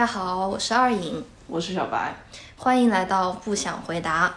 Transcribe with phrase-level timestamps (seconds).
[0.00, 2.16] 大家好，我是二颖，我是小白，
[2.56, 4.34] 欢迎来到不想回答。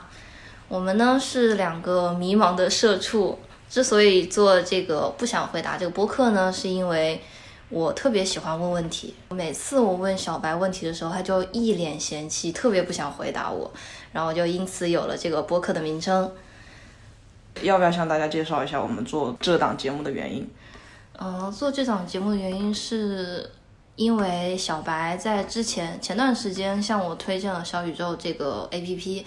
[0.68, 3.40] 我们呢是两个迷茫的社畜，
[3.70, 7.22] 之所以做这个不想回答这个播客呢，是因为
[7.70, 9.16] 我特别喜欢问问题。
[9.30, 13.72] 每次我问小白问题的时候，他就一脸嫌弃，特别不想回答我，
[14.12, 16.30] 然后就因此有了这个播客的名称。
[17.62, 20.46] 要不要向大家介绍一下我们做这档节目的原因？
[21.18, 23.50] 嗯，做这档节目的原因是
[23.96, 29.24] 因为小白在之前前段时间向我推荐了小宇宙这个 APP。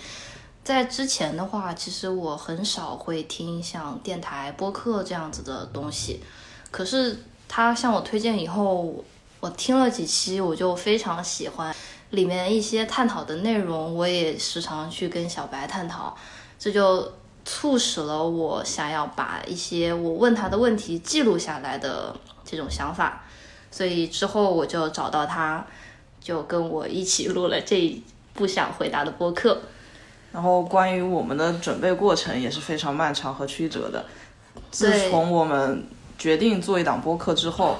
[0.65, 6.21] 在之前的话，其实我很少会听像电台播客这样子的东西。
[6.73, 9.05] 可是他向我推荐以后，
[9.39, 11.73] 我听了几期，我就非常喜欢
[12.11, 16.17] 里面一些探讨的内容，我也时常去跟小白探讨，
[16.59, 17.13] 这就
[17.45, 22.13] 促使了我想要把一些我问他的问题记录下来的
[22.45, 23.23] 这种想法。
[23.77, 25.63] 所以之后我就找到他，
[26.19, 29.59] 就跟我一起录了这不想回答的播客。
[30.33, 34.07] 然后关于我们的准备过程也是非常漫长和曲折的。
[34.71, 37.77] 自从我们决定做一档播客之后，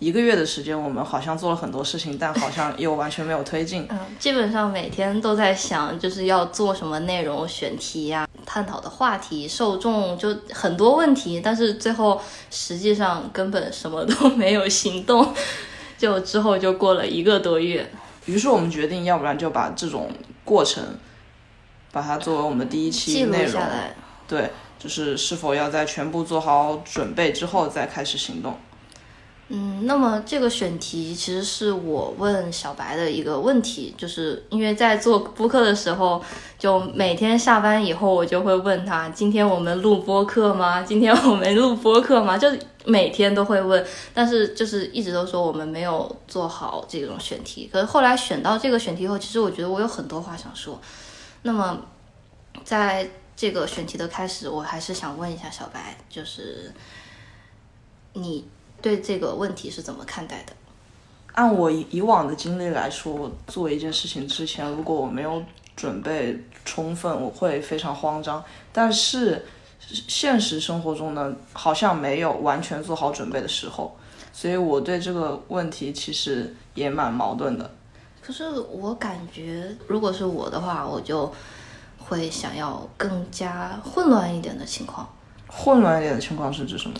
[0.00, 3.86] 一个月的时间，我们好像做了很多事情，但好像又完全没有推进。
[3.88, 8.25] 嗯，基本上每天都在想，就是要做什么内容、选题呀、
[8.56, 11.42] 探讨的话题、受众，就很多问题。
[11.44, 12.18] 但是最后
[12.50, 15.34] 实际上根本什么都没有行动。
[15.98, 17.86] 就之后就过了一个多月，
[18.24, 20.10] 于是我们决定，要不然就把这种
[20.42, 20.82] 过程。
[21.92, 23.62] 把它作为我们的第一期内容，
[24.26, 28.58] 对，就是是否要在全部做好准备之后再开始行动。
[29.48, 36.20] 嗯，那么这个选题其实是我问小白的一个问题，就是因为在做播客的时候，
[36.58, 40.82] 就每天下班以后我就会问他：今天我们录播客吗？
[40.82, 42.36] 今天我们录播客吗？
[42.36, 42.48] 就
[42.84, 47.70] 每天都会问，但是就是一直都说我们没有做好这种选题。
[47.72, 50.80] 可是后来选到这个选题后，其实我觉得我有很多话想说。
[51.42, 51.80] 那么，
[52.64, 56.72] 在这个选题的开始，我还是想问一下小白，就是
[58.14, 58.44] 你
[58.80, 60.52] 对这个问题是怎么看待的？
[61.32, 65.42] 按我以往的经历来说，做一件事情之前，如果我没有
[65.76, 68.42] 准备充分，我会非常慌张。
[68.72, 69.44] 但是
[69.78, 73.94] 现实生活中呢，好像没有完全做好准备的时候，
[74.32, 77.70] 所以我对这个问题其实也蛮矛盾的。
[78.22, 81.30] 可是我感觉，如果是我的话，我就
[81.98, 85.06] 会想要更加混乱一点的情况。
[85.48, 86.96] 混乱一点的情况是指什么？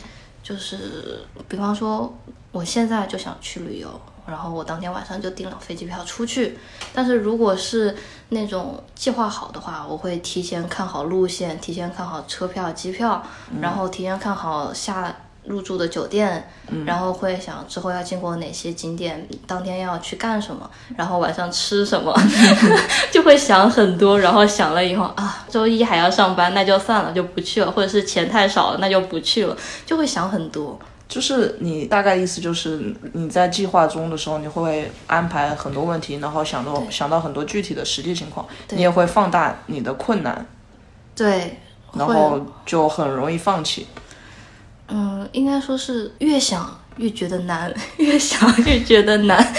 [0.46, 2.16] 就是比方说，
[2.52, 6.56] 我现在就想去旅游，然后我当天晚上就订了飞机票出去。
[6.94, 7.96] 但是如果是
[8.28, 13.20] 那种计划好的话，我会提前看好路线，提前看好车票、机票，
[13.60, 15.12] 然后提前看好下。
[15.46, 16.48] 入住的酒店，
[16.84, 22.12] 然后会想之后要经过哪些景点，当天要去干什么，然后晚上吃什么，
[23.12, 24.18] 就会想很多。
[24.20, 27.70] 然后想了以后啊，周一还要上班，那就算了，就不去了。
[27.70, 30.78] 或者是钱太少了，那就不去了，就会想很多。
[31.08, 40.44] 就是你大概意思就是你在计划中的时候，你会安排很多问题，然后想到想到很多具体的实际情况，你也会放大你的困难，
[41.14, 41.60] 对，
[41.92, 43.86] 然后就很容易放弃。
[44.88, 49.54] 嗯，应该说是越想越觉得难，越想越觉得难。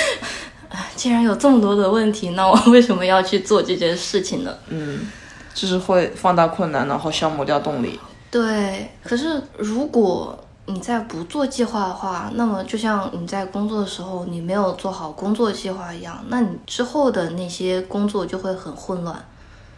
[0.95, 4.55] 既然有这么多的问题，那我 为什么要去做这件事情呢？
[4.67, 5.09] 嗯，
[5.53, 7.99] 就是会放大困难，然后消磨掉动力。
[8.31, 19.15] 对，可是如果你在不做计划的话，那么就像你在工作的时候，你没有做好工作计划一样，那你之后的那些工作就会很混乱，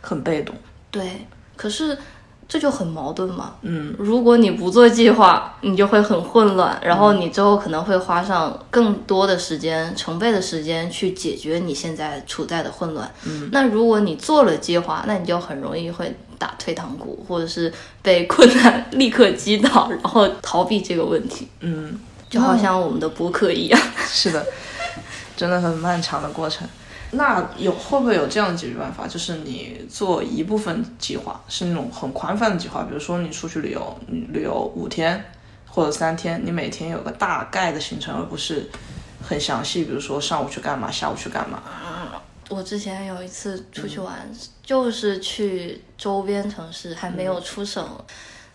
[0.02, 0.56] 很被动。
[0.92, 1.98] 对，可是。
[2.50, 3.54] 这就很矛盾嘛。
[3.62, 13.10] 嗯，如果你不做计划，你就会很混乱，然后你之后可能会花上更多的时间、成倍的时间去解决你现在处在的混乱。
[13.28, 21.48] 嗯，那如果你做了计划，那你就很容易会打退堂鼓，或者是被困难立刻击倒，然后逃避这个问题。
[21.60, 22.00] 嗯，
[22.32, 23.80] 就好像我们的播客一样。
[24.08, 24.44] 是的，
[25.38, 26.68] 真的很漫长的过程。
[27.12, 29.08] 那有会不会有这样的解决办法？
[29.08, 35.24] 就是你做一部分计划，是那种很宽泛的计划，比如说你出去旅游，你旅游五天
[35.68, 38.70] 或者三天，你每天有个大概的行程，而不是
[39.22, 41.64] 很详细，比如说上午去干嘛，下午去干嘛。
[42.50, 44.28] 我之前有一次出去玩，
[44.64, 47.88] 就是去周边城市，还没有出省，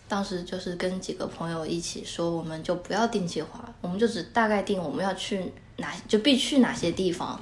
[0.07, 7.39] 当时就是跟几个朋友一起说，我们就不要定计划，我们就只大概定我们要去哪，就必去哪些地方。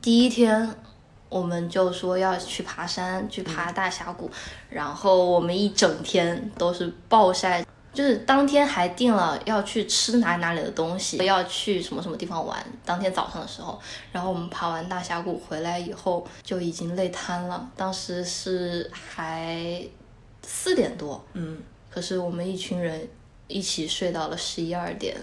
[0.00, 0.74] 第一天，
[1.28, 4.30] 我们就说要去爬山，去爬大峡谷，
[4.68, 12.64] 然后我们一整天都是暴晒，就是当天还定了要去吃哪哪里的东西，要去什么什么地方玩。
[12.84, 13.80] 当天早上的时候，
[14.12, 19.82] 然后我们爬完大峡谷回来以后就已经累瘫了，当时是还
[20.42, 21.58] 四点多，嗯，
[21.90, 23.08] 可是我们一群人
[23.48, 25.16] 一起睡到了十一二点，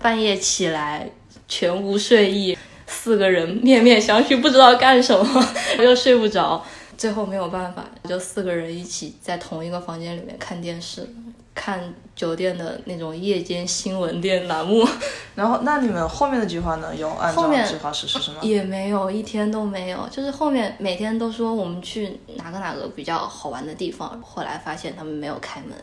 [0.00, 1.10] 半夜起来
[1.48, 2.56] 全无睡意，
[2.90, 5.46] 四个人面面相觑，不知道干什么，
[5.82, 6.62] 又睡不着，
[6.98, 11.08] 最后没有办法，就四个人一起在同一个房间里面看电视。
[11.52, 14.86] 看酒店的那种夜间新闻店栏目，
[15.34, 16.94] 然后那你们后面的计划呢？
[16.96, 18.38] 有按照计划实施是吗？
[18.40, 25.76] 也没有一天都没有，就是后面每天都说我们去哪个哪个比较好玩的地方，后来发现他们没有开门，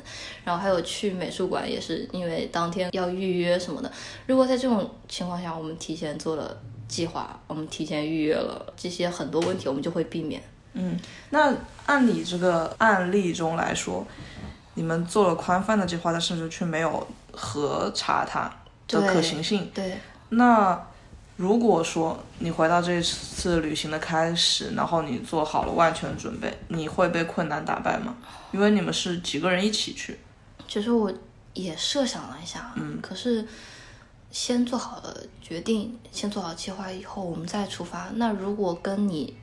[0.45, 3.91] 然后还有去美术馆也是因为当天要预约什么的。
[4.25, 10.41] 如果在这种情况下，我们提前做了计划，我们提前预约了这些很多问题，我们就会避免。
[10.73, 10.97] 嗯，
[11.31, 11.53] 那
[11.85, 14.05] 按你这个案例中来说，
[14.75, 18.51] 你们做了宽泛的计划，但甚至却没有核查它
[18.87, 19.69] 的可行性。
[19.73, 19.97] 对，
[20.29, 20.79] 那
[21.35, 28.15] 如果说你回到这次旅行的开始，然后你做好了万全的准备，你会被困难打败吗？
[28.51, 30.19] 因为你们是几个人一起去。
[30.67, 31.11] 其实我
[31.53, 33.47] 也设想了一下，嗯可是
[34.31, 38.09] 先做好了决定，先做好计划以后，我们再出发。
[38.15, 39.33] 那如果跟你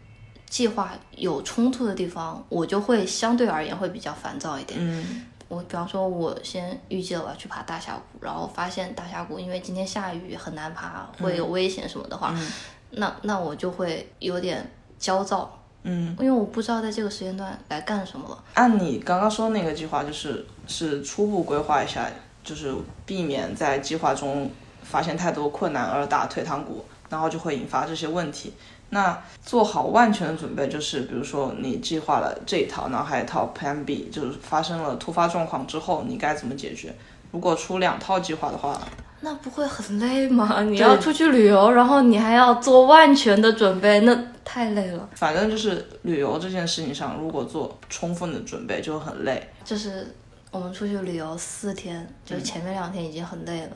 [0.49, 4.79] 计划有冲突的地方，我就会相对而言会比较烦躁一点。
[4.81, 12.53] 嗯我比方说，我先预计了我要去爬大峡谷，然后发现大峡谷因为今天下雨很难爬，会有危险什么的话，嗯
[12.91, 18.45] 那那我就会有点焦躁，嗯，因为我不知道在这个时间段来干什么了。
[18.55, 22.11] 按你刚刚说的那个计划，就是是初步规划一下，
[22.43, 24.51] 就是避免在计划中
[24.85, 28.53] 发现太多困难而打退堂鼓，然后就会引发这些问题。
[28.91, 36.95] 那做好万全的准备，就是比如说你计划了这一套，然后还有一套 Plan B，就是发生了突发状况之后你该怎么解决。
[37.33, 38.81] 如果出两套计划的话，
[39.23, 40.63] 那不会很累吗？
[40.63, 45.09] 你要出去旅游，然后你还要做万全的准备，那太累了。
[45.15, 49.51] 反正就是旅游这件事情上，如果做充分的准备就很累。
[49.65, 50.15] 就是
[50.53, 53.71] 我们出去旅游四天，就是前面两天已经很累了，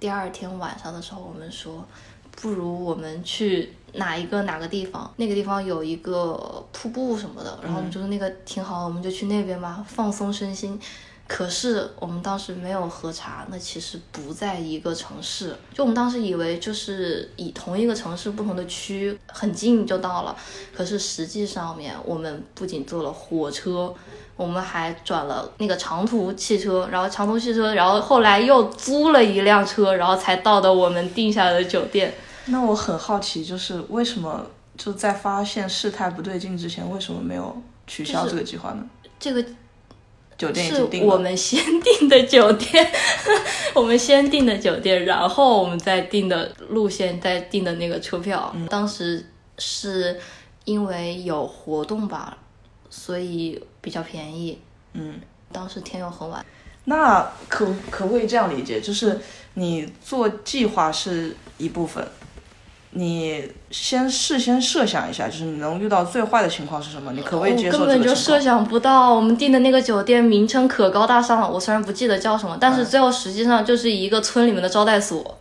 [0.00, 1.86] 第二天晚上的时候，我们说，
[2.32, 10.80] 不如我们去哪一个哪个地方，那个地方有一个瀑布什么的，然后我们觉得那个挺好，我们就去那边吧，放松身心。
[11.28, 15.54] 可是我们当时没有核查，那其实不在一个城市。
[15.72, 20.34] 就我们当时以为就是以同一个城市不同的区很近就到了，
[20.74, 23.94] 可是实际上面我们不仅坐了火车，
[24.40, 32.14] 我们还转了那个长途汽车，然后长途汽车，然后后来又租了一辆车，然后才到的我们定下的酒店。
[32.46, 34.46] 那我很好奇，就是为什么
[34.78, 37.54] 就在发现事态不对劲之前，为什么没有
[37.86, 38.82] 取消这个计划呢？
[39.18, 39.44] 这个
[40.38, 42.90] 酒店已是经定了，我们先订的酒店，
[43.76, 48.50] 我们先订的酒店，然后我们再订的路线，再订的那个车票。
[48.70, 49.26] 当时
[49.58, 50.18] 是
[50.64, 52.38] 因为有活动吧，
[52.88, 54.58] 所以比较便宜。
[54.94, 55.20] 嗯，
[55.52, 56.44] 当时天又很晚，
[56.84, 58.80] 那可可不可以这样理解？
[58.80, 59.20] 就是
[59.54, 62.04] 你做计划是一部分，
[62.90, 67.12] 你先事先设想一下，就是你能遇到最坏的情况是什么？
[67.12, 68.40] 你可不可以接我受根本就设？
[68.40, 71.48] 想不到，我们订的那个酒店名称可高大上了。
[71.48, 75.38] 我虽然不记得叫什么，但嗯是最后实际上就是一个村里面的招待所，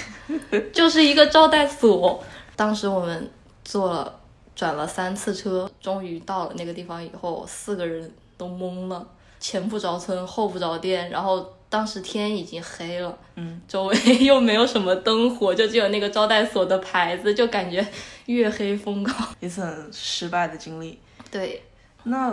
[0.72, 2.22] 就是一个招待所。
[2.54, 3.30] 当时我们
[3.64, 4.15] 做了
[4.56, 9.06] 转了三次车，终于到了那个地方以后，四个人都懵了，
[9.38, 11.52] 前不着村后不着店，然后。
[11.68, 17.84] 当时天已经黑了，嗯，周围 又没有什么灯火，就只有那个招待所的牌子，就感觉
[18.26, 19.12] 月黑风高。
[19.40, 20.96] 一次很失败的经历。
[21.28, 21.60] 对，
[22.04, 22.28] 那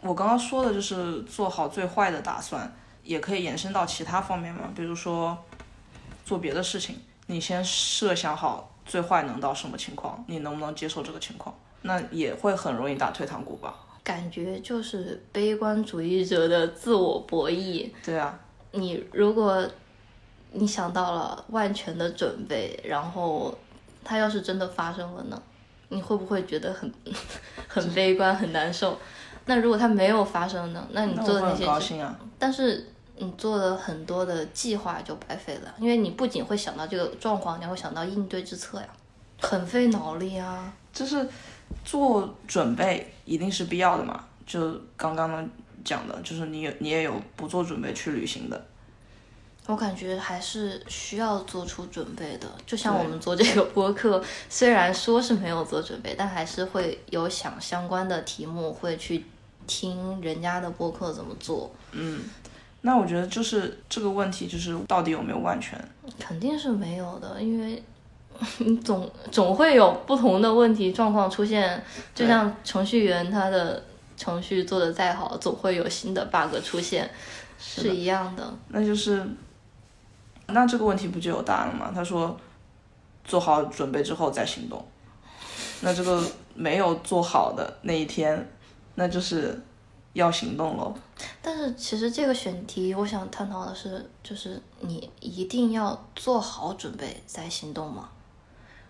[0.00, 5.36] 我刚刚说的就是做好最坏的打算，也可以延伸到其他方面嘛，比如说
[6.24, 13.74] 做别的事情，你先设想好最坏能到什么情况，你能不能接受这个情况，那也会很容易打退堂鼓吧？
[14.04, 17.90] 感觉就是悲观主义者的自我博弈。
[18.04, 18.38] 对啊，
[18.72, 19.68] 你如果
[20.52, 23.56] 你想到了万全的准备，然后
[24.02, 25.42] 它要是真的发生了呢？
[25.90, 26.90] 你会不会觉得很
[27.68, 28.98] 很悲观、很难受？
[29.44, 30.86] 那如果它没有发生呢？
[30.92, 32.18] 那你做的那些高兴啊。
[32.38, 38.88] 但是你做的很多的计划就白费了，因为你不仅会想到这个状况，你还会想到应对之策呀，
[39.40, 40.72] 很费脑力啊。
[40.92, 41.28] 就是
[41.84, 45.48] 做准备一定是必要的嘛，就刚刚呢
[45.84, 48.66] 讲的，就是你有你也有不做准备去旅行的，
[49.66, 59.24] 我感觉还是需要做出准备的，就像我们做这个播客，虽然说是没有做准备，但还是会有想相关的题目，会去
[59.66, 61.70] 听人家的播客怎么做。
[61.92, 62.24] 嗯，
[62.80, 65.78] 那我觉得就是这个问题，就是到底有没有万全？
[66.18, 67.82] 肯定是没有的，因为你
[68.84, 71.82] 总总会有不同的问题状况出现，
[72.14, 73.82] 就像程序员他的
[74.16, 77.10] 程序做的再好，总会有新的 bug 出现，
[77.58, 78.54] 是一样的。
[78.68, 79.26] 那就是，
[80.46, 81.90] 那这个问题不就有答案了吗？
[81.92, 82.36] 他说，
[83.24, 84.84] 做好准备之后再行动。
[85.80, 86.22] 那这个
[86.54, 88.48] 没有做好的那一天，
[88.94, 89.60] 那就是
[90.12, 90.94] 要行动喽。
[91.42, 98.08] 但是其实这个选题，我想探讨的是，就是你一定要做好准备再行动吗？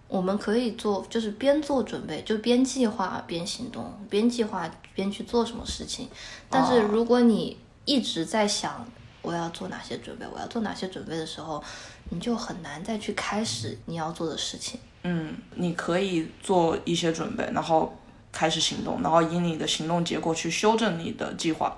[0.08, 6.08] 我们可以做，就是边做准备，就边计划边行动，边计划边去做什么事情。
[6.48, 8.86] 但是如果你一直在想
[9.20, 11.62] 我要做哪些准备，我要做哪些准备的时候，
[12.08, 14.80] 你就很难再去开始你要做的事情。
[15.02, 17.94] 嗯，你可以做一些准备，然后
[18.32, 21.76] 开始行动，然后以你的行动结果去修正你的计划。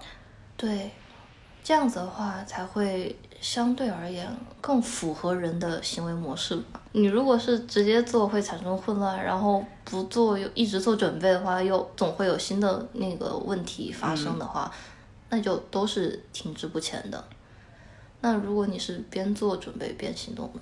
[0.56, 0.92] 对，
[1.64, 4.28] 这样子的话才会相对而言
[4.60, 6.79] 更符合人的行为模式吧。
[6.92, 14.72] 你如果是直接做会产生混乱，然后不做又一直做准备的话，又总会有新的那个问题发生的话，
[15.28, 17.24] 那就都是停滞不前的。
[18.20, 20.60] 那如果你是边做准备边行动呢，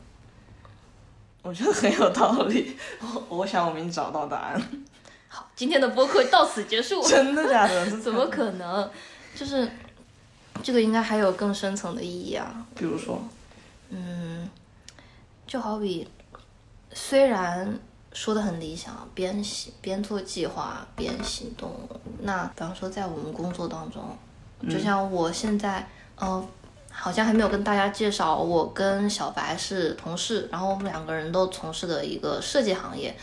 [1.42, 2.76] 我觉得很有道理。
[3.00, 4.62] 我我想我们已经找到答案。
[5.28, 7.02] 好，今天的播客到此结束。
[7.02, 7.86] 真的假的？
[8.00, 8.90] 怎么可能？
[9.34, 9.68] 就是
[10.62, 12.66] 这个应该还有更深层的意义啊。
[12.76, 13.20] 比如说，
[13.88, 14.48] 嗯，
[15.46, 16.06] 就好比
[17.00, 17.78] 虽然
[18.12, 21.70] 说的很理想，边行边做计划边行动，
[22.22, 24.02] 那比方说在我们工作当中，
[24.68, 26.44] 就像我现在，呃，
[26.90, 33.16] 好像还没有跟大家介绍，我跟小白是同事，然后我们两个人都从事的一个设计行业。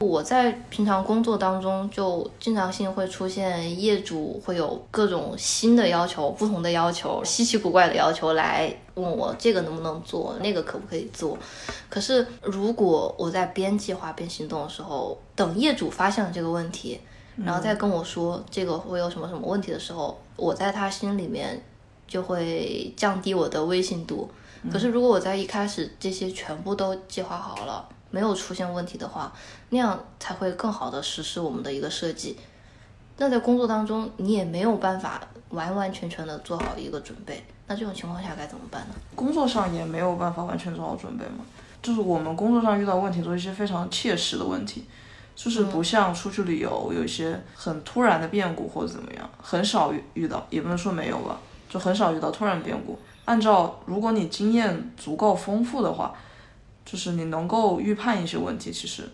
[0.00, 11.38] 我在平常工作当中，就经常性会出现业主会有各种新的要求、不同的要求、稀奇古怪的要求来问我这个能不能做，那个可不可以做。
[11.88, 17.00] 可是如果我在边计划边行动的时候，等业主发现了这个问题，
[17.36, 21.62] 然后再跟我说这个会有什么什么问题的时候，我在他心里面
[22.06, 24.28] 就会降低我的威信度。
[24.72, 27.88] 可是如果我在一开始这些全部都计划好了。
[28.14, 29.32] 没有出现问题的话，
[29.70, 32.38] 那样才会更好的实施我们的一个设计。
[33.16, 38.94] 那在工作当中，你也没有办法完完全全的做好一个准备，那这种情况下该怎么办呢？
[39.16, 41.44] 工作上也没有办法完全做好准备嘛。
[41.82, 44.84] 就是我们工作上遇到问题都是一些非常切实的问题，
[45.34, 51.36] 就是不像出去旅游有一些很突然的变故或者怎么样，很少遇遇到，也不能说没有吧，
[51.68, 52.96] 就很少遇到突然变故。
[53.24, 56.14] 按照如果你经验足够丰富的话。
[56.84, 59.08] 就是你能够预判一些问题，其实，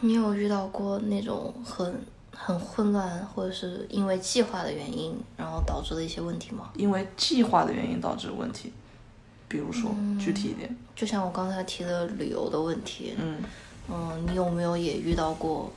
[0.00, 2.02] 你有遇到过那种很
[2.36, 6.70] 很混乱，或者是因为计划的原因，然后导致的一些问题吗？
[6.76, 8.72] 因为计划的原因导致问题，
[9.48, 13.42] 比如说具体一点，就像我刚才提的旅游的问题，嗯
[13.88, 15.72] 嗯，你有没有也遇到过？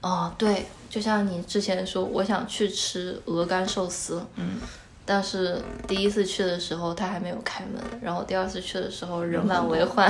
[0.00, 4.58] 啊，对，就像你之前说，我想去吃鹅肝寿司，嗯。
[5.12, 10.08] 但是第一次去的时候他还没有开门，然后第二次去的时候人满为患。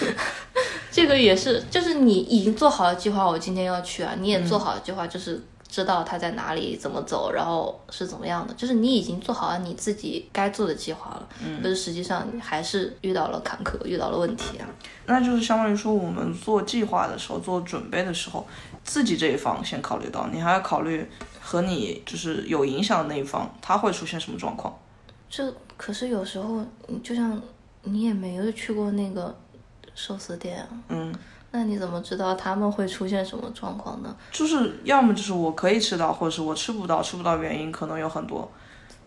[0.92, 11.26] 这个也是，就是你已经做好了计划，我今天要去啊，你也做好了计划，就是知道他在哪里，怎么走，然后是怎么样的，就是你已经做好了你自己该做的计划了。
[11.42, 11.62] 嗯。
[11.62, 14.68] 可是实际上你还是遇到了坎坷，遇到了问题啊。
[15.06, 18.46] 那就是相当于说，我们做计划的时候，做准备的时候，
[18.84, 21.08] 自己这一方先考虑到，你还要考虑。
[21.46, 24.74] 和你就是有影响的那一方，他会出现什么状况？
[25.28, 26.64] 这可是有时候，
[27.02, 27.38] 就像
[27.82, 29.36] 你也没有去过那个
[29.94, 31.14] 寿司店，嗯，
[31.50, 34.16] 那你怎么知道他们会出现什么状况呢？
[34.32, 38.50] 就是要么就是我可以吃到，或者是我吃不到，吃不到原因可能有很多。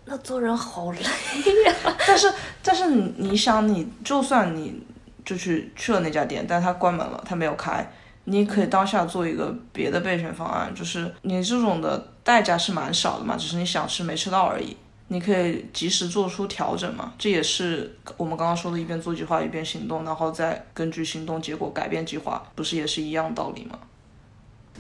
[0.06, 1.00] 那做人好累
[1.66, 1.74] 呀！
[2.06, 4.82] 但是但是你你想，你就算你
[5.26, 7.90] 就去去了那家店，但他关门了，他没有开。
[8.30, 14.76] 你可以当下做一个别的备选方案，就是你这种的代价是蛮少的嘛，只是你想吃没吃到而已。
[15.08, 23.80] 你可以及时做出调整嘛，这也是我们刚刚说的一边做计划一边行动，然后再根据行动结果改变计划，不是也是一样道理吗？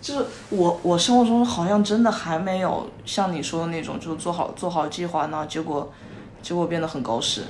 [0.01, 5.89] 就是我我生活中好像真的还没有像你说的那种，就是做好做好计划，然后结果
[6.41, 7.43] 结果变得很狗屎，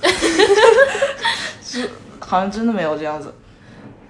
[1.64, 3.34] 是好像真的没有这样子。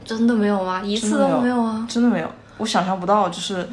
[0.03, 0.83] 真的没有吗？
[0.83, 1.87] 一次都没有啊！
[1.89, 3.69] 真的没有，我想象不到，就是，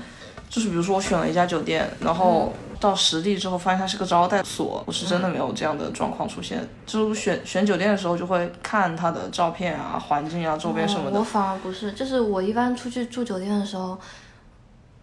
[0.50, 6.68] 就是比如说我选了一家酒店，然后到实地之后发现它是个招待所，我是真的没有这样的状况出现。
[6.86, 11.20] 就是选选酒店的时候就会看它的照片啊、环境啊、周边什么的。
[11.20, 13.98] 我反而不是，就是我一般出去住酒店的时候，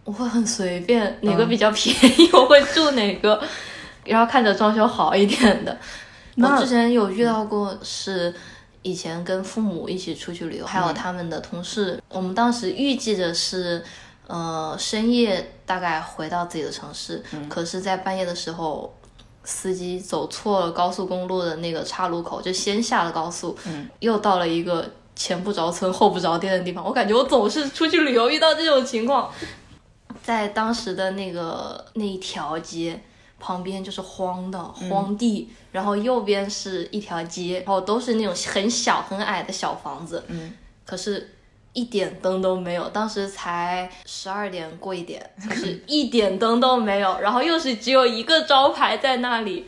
[0.03, 3.41] 我会很随便，哪个比较便宜 我会住哪个。
[4.05, 5.75] 然后看着装修好一点的。
[6.37, 8.33] 我之前有遇到过，是
[8.83, 11.99] 以前跟父母一起出去旅游，还有他们的同事。
[12.09, 13.83] 我们当时预计的是，
[14.27, 18.93] 呃，深夜大概回到自己的城市，可是，在半夜的时候，
[19.43, 23.57] 司机走错了高速公路的那个岔路口，就先下了高速，
[23.99, 26.83] 又到了一个前不着村后不着店的地方。
[26.83, 29.31] 我感觉我总是出去旅游遇到这种情况，
[30.23, 33.01] 在当时的那个那一条街。
[33.37, 40.53] 旁边就是荒的荒地，然后右边是一条街，然后都是那种很小很矮的小房子，嗯，
[40.85, 41.34] 可是
[41.75, 42.89] 一点灯都没有。
[42.89, 49.67] 当时才十二点过一点，就是一点灯都没有，然后又是只有一个招牌在那里。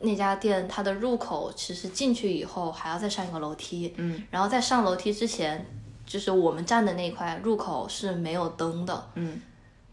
[0.00, 5.64] 那家店它的入口其实进去以后还要再上一个楼梯，嗯，然后在上楼梯之前，
[6.06, 9.40] 就是我们站的那块入口是没有灯的，嗯。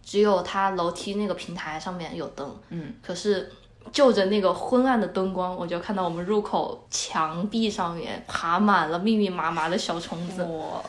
[0.04, 3.52] 只有它楼梯那个平台上面有灯，嗯，可是
[3.92, 10.80] 就着那个昏暗的灯光，我就看到我们入口墙壁上面爬满了密密麻麻的小虫子，哇，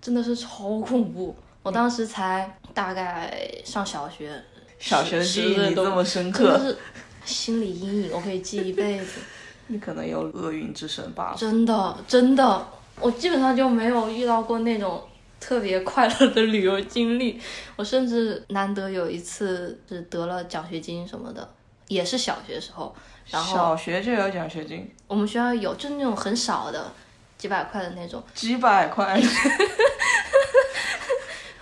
[0.00, 1.34] 真的是超恐怖。
[1.62, 4.42] 我当时才大概上小学，
[4.78, 6.78] 小学的记忆都这么深刻，真的是
[7.24, 9.20] 心理阴影，我可以记一辈子。
[9.68, 11.34] 你可能有厄运之神吧？
[11.38, 12.66] 真的真的，
[13.00, 15.02] 我基本上就没有遇到过那种。
[15.42, 17.40] 特别快乐的旅游经历，
[17.74, 21.50] 我甚至难得有一次是得了奖学金什么的，
[21.88, 22.94] 也是小学时候。
[23.30, 26.92] 然后小学就有奖学金，我们学校有，就是那种很少的，
[27.38, 28.22] 几百块的那种。
[28.34, 29.18] 几百块，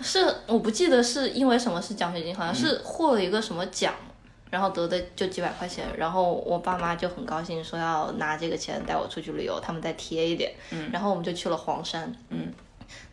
[0.09, 3.93] 是我不记得是因为什么是奖学金，好像是获了一个什么奖，
[4.49, 5.85] 然后得的就几百块钱。
[5.95, 10.51] 然后我爸妈就很高兴，说要拿这个钱带我出去旅游，他们再贴一点。
[10.71, 12.11] 嗯，然后我们就去了黄山。
[12.29, 12.51] 嗯。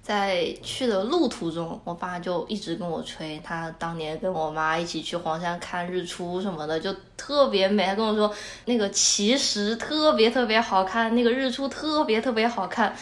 [0.00, 7.84] 在去的路途中，我爸就一直跟我吹，他当年跟我妈一起去黄山看日出什么的，就特别美。
[7.84, 8.32] 他跟我说，
[8.66, 12.96] 那个奇石特别特别好看，那个日出特别特别好看。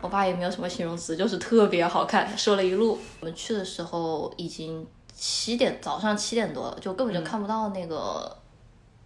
[0.00, 2.36] 我爸也没有什么形容词，就是特别好看。
[2.36, 8.36] 说了一路，我们去的时候已经七点，早上七点多了，就根本就看不到那个、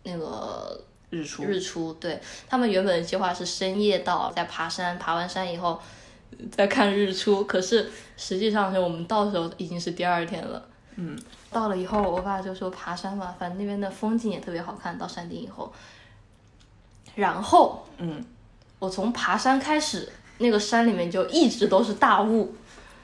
[0.04, 0.80] 那个
[1.10, 1.44] 日出。
[1.44, 5.80] 日出，对他们原本的计划是深夜到，在爬山，爬完山以后。
[6.50, 10.60] 再看日出，可是实际上是我们到时候已经是第二天了。
[10.96, 11.16] 嗯，
[11.52, 14.98] 到了以后，我爸就说爬山嘛，反正那边的风景也特别好看。
[14.98, 15.72] 到山顶以后，
[17.14, 18.24] 然后，嗯，
[18.80, 22.54] 我从爬山开始，那个山里面就一直都是大雾。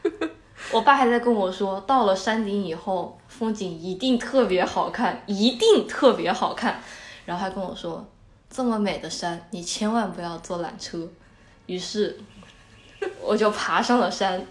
[0.73, 6.81] 我爸还在跟我说，到了山顶以后，风景一定特别好看，一定特别好看。
[7.25, 8.07] 然后还跟我说，
[8.49, 11.09] 这么美的山，你千万不要坐缆车。
[11.67, 12.19] 于是。
[13.23, 14.47] 我就爬上了山，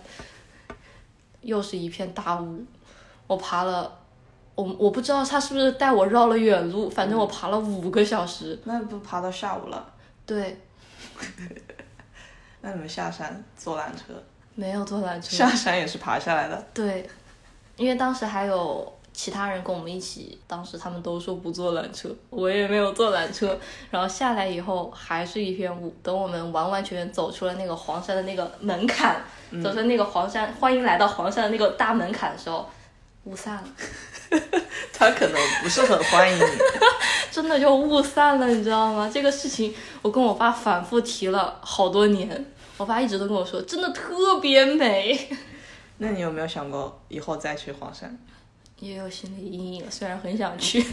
[1.41, 2.65] 又是一片大雾。
[3.27, 3.99] 我爬了，
[4.55, 8.59] 我我不知道他是不是带我绕了远路，反正我爬了五个小时。
[8.63, 9.93] 那不爬到下午了？
[10.25, 10.59] 对。
[12.61, 14.13] 那你们下山坐缆车？
[14.55, 15.35] 没有坐缆车。
[15.35, 16.65] 下山也是爬下来的。
[16.73, 17.09] 对，
[17.77, 18.93] 因为当时还有。
[19.11, 23.59] 其他人跟我们一起，当时他们都说不坐缆车，我也没有坐缆车。
[23.89, 25.93] 然后下来以后还是一片雾。
[26.01, 29.21] 等我们完完全全走出了那个黄山的那个门槛，
[29.61, 32.69] 走出那个黄山，欢迎来到黄山的那个大门槛的时候，
[33.25, 33.63] 雾散了。
[34.93, 36.43] 他可能不是很欢迎你，
[37.31, 39.09] 真的就雾散了，你知道吗？
[39.13, 42.45] 这个事情我跟我爸反复提了好多年，
[42.77, 45.29] 我爸一直都跟我说，真的特别美。
[45.97, 48.17] 那你有没有想过以后再去黄山？
[48.79, 50.85] 也有心理阴影，虽然很想去，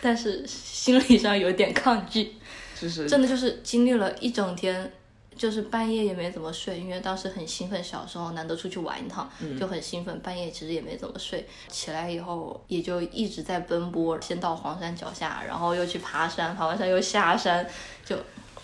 [0.00, 2.34] 但是心理上有点抗拒。
[2.80, 4.92] 就是真的就是经历了一整天，
[5.36, 11.46] 就是半夜也没怎么睡，因为当时很兴奋，小时候难得出去玩一趟，就很兴奋，半夜其实也没怎么睡。
[11.68, 17.66] 起来以后也就一直在奔波，先到黄山脚下，然后又去爬山，爬完山又下山，
[18.04, 18.16] 就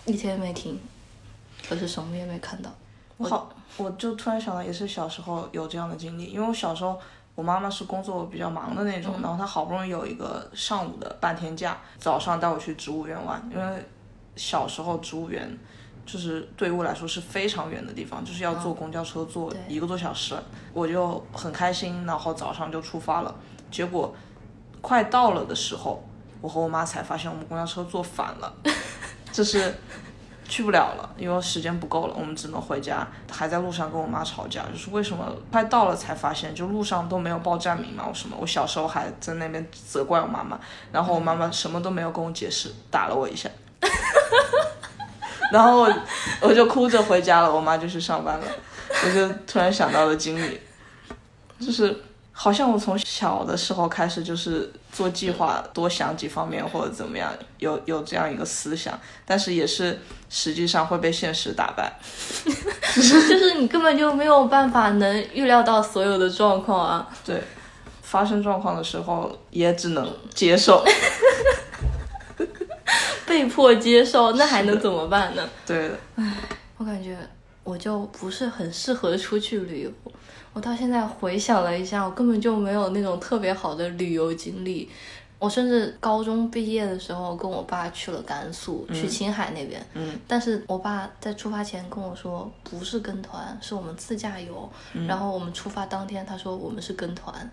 [0.05, 0.79] 一天没停，
[1.67, 2.69] 可是什么也没看到。
[3.17, 6.99] 我好，我就突然想到，也是小时候有这样的经历，因为我小时候。
[7.35, 13.41] 我妈妈是工作比较忙的那种，然后她好不容易有一个上午的半天假，早上带我去植物园玩。
[13.49, 13.85] 因为
[14.35, 15.57] 小时候植物园
[16.11, 20.35] 就是对于我来说是非常远的地方，就是要坐公交车坐一个多小时，
[20.73, 23.35] 我就很开心，然后早上就出发了。
[23.69, 24.15] 结果
[24.81, 26.03] 快到了的时候，
[26.41, 28.53] 我和我妈才发现我们公交车坐反了，
[29.31, 29.75] 就是。
[30.51, 33.07] 去不了了，因为时间不够了，我们只能回家。
[33.29, 38.35] 还在路上跟我妈吵架，就是为什么快到了才发现，就路上都没有报站名嘛，我什么？
[38.39, 40.59] 我小时候还在那边责怪我妈妈，
[40.91, 43.47] 然后我妈妈什么都没有跟我解释，打了我一下，
[45.51, 45.93] 然后我
[46.41, 48.45] 我就哭着回家了，我妈就去上班了。
[49.05, 50.59] 我就突然想到了经历，
[51.59, 51.95] 就是
[52.31, 61.93] 好像我从小的时候开始就是做计划，多想几方面或者怎么样，有有这样一个思想，但是也是实际上会被现实打败。
[62.95, 67.07] 就是你根本就没有办法能预料到所有的状况啊。
[67.23, 67.43] 对，
[68.01, 70.83] 发生状况的时候也只能接受，
[73.29, 75.47] 被迫接受，那还能怎么办呢？
[75.67, 75.99] 对的，
[76.77, 77.15] 我感觉
[77.63, 79.91] 我就不是很适合出去旅游。
[80.51, 84.89] 我到现在回想了一下，我根本就没有那种特别好的旅游经历。
[85.37, 89.81] 我甚至高中毕业的时候跟我爸去了甘肃，去青海那边。
[89.93, 94.69] 嗯，但是我爸在出发前跟我说，不是跟团，是我们自驾游。
[95.07, 97.49] 然后我们出发当天，他说我们是跟团。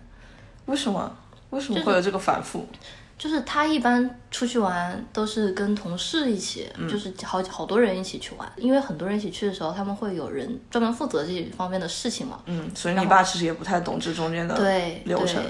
[0.65, 1.15] 为什么？
[1.51, 2.59] 为什么会有这个反复？
[2.59, 3.06] 就是
[3.45, 8.47] 他一般出去玩都是跟同事一起，就是好好多人一起去玩。
[8.55, 12.39] 因为很多人一起去的时候，他们会有人专门负责这方面的事情嘛。
[12.45, 15.43] 嗯，所以你爸其实也不太懂这中间的对流程。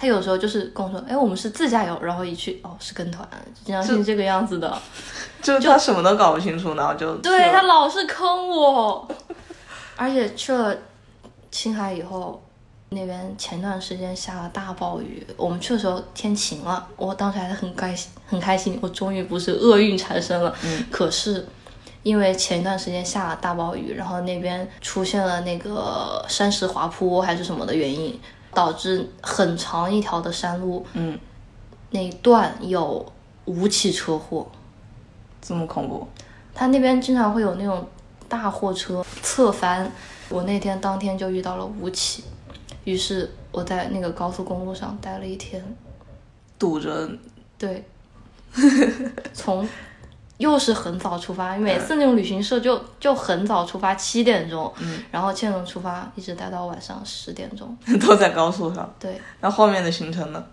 [0.00, 3.28] 他有时候就是跟我说：“哎，我们是自驾游。”然后一去，哦，是跟团，
[3.64, 4.80] 经常是这个样子的。
[5.42, 9.08] 就他什么都搞不清楚，然后就对他老是坑我。
[9.96, 10.76] 而且去了
[11.50, 12.40] 青海以后，
[12.90, 20.54] 那边前段时间下了大暴雨，我们去的时候天晴了，我当时还是很开心，很开心，我终于不是厄运缠身了。
[20.64, 20.84] 嗯。
[20.90, 21.46] 可是
[22.02, 28.18] 因为前一段时间下了大暴雨，然后那边出现了那个山石滑坡还是什么的原因。
[28.54, 31.16] 导致很长一条的山路，嗯，
[31.90, 33.06] 那一段有
[33.44, 34.50] 五起车祸，
[35.40, 36.08] 这么恐怖。
[36.54, 37.86] 他那边经常会有那种
[38.26, 39.88] 大货车侧翻，
[40.30, 42.24] 我那天当天就遇到了五起，
[42.88, 45.62] 于是我在那个高速公路上待了一天，
[46.58, 47.08] 堵着。
[47.58, 47.84] 对，
[49.34, 49.68] 从。
[50.38, 58.88] 又是很早出发，每次那种旅行社就就很早出发，七点钟，嗯，然后七点钟出发，一直待到晚上十点钟， 都在高速上。
[59.00, 60.44] 对，那后面的行程呢？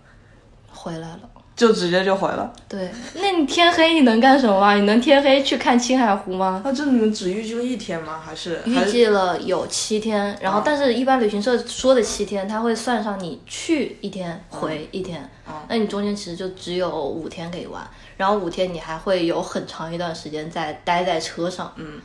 [0.68, 1.20] 回来了，
[1.56, 2.52] 就直接就回了。
[2.68, 4.74] 对，那你天黑你能干什么吗？
[4.74, 6.60] 你能天黑去看青海湖吗？
[6.62, 8.20] 那这你们只预计了一天吗？
[8.22, 15.28] 还是预计了有七天，然后但是一般旅行社说的七天，他会算上你去一天回一天，
[15.68, 17.82] 那你中间其实就只有五天可以玩。
[18.18, 22.00] 然后五天你还会有很长一段时间在待在车上，嗯，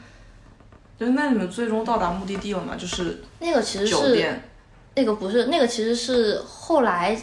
[0.98, 2.76] 就是那你们最终到达目的地了吗？
[2.78, 4.40] 就是那个其实是
[4.96, 7.18] 那个不是那个其实是后来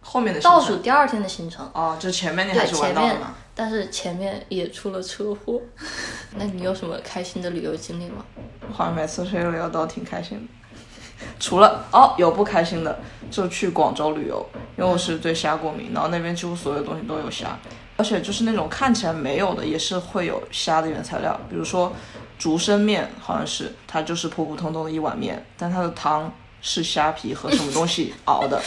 [0.00, 3.34] 后面的倒数第二天的行程哦，就前面你还是玩到了吗？
[3.54, 5.60] 但是前面也出了车祸，
[6.36, 8.24] 那你有什么开心的旅游经历吗？
[8.68, 12.98] 我好像每次去旅游都挺开心的，除了哦有不开心的，
[13.30, 17.58] 就去广州旅游，因为我是对虾过敏，然后那边几乎所有东西都有虾。
[17.96, 21.92] 而且就是那种看起来没有的，也是会有虾的原材料，比如说
[22.38, 26.32] 竹升面，好像是它就是普普通通的一碗面，但它的汤
[26.62, 28.62] 是虾皮和什么东西熬的，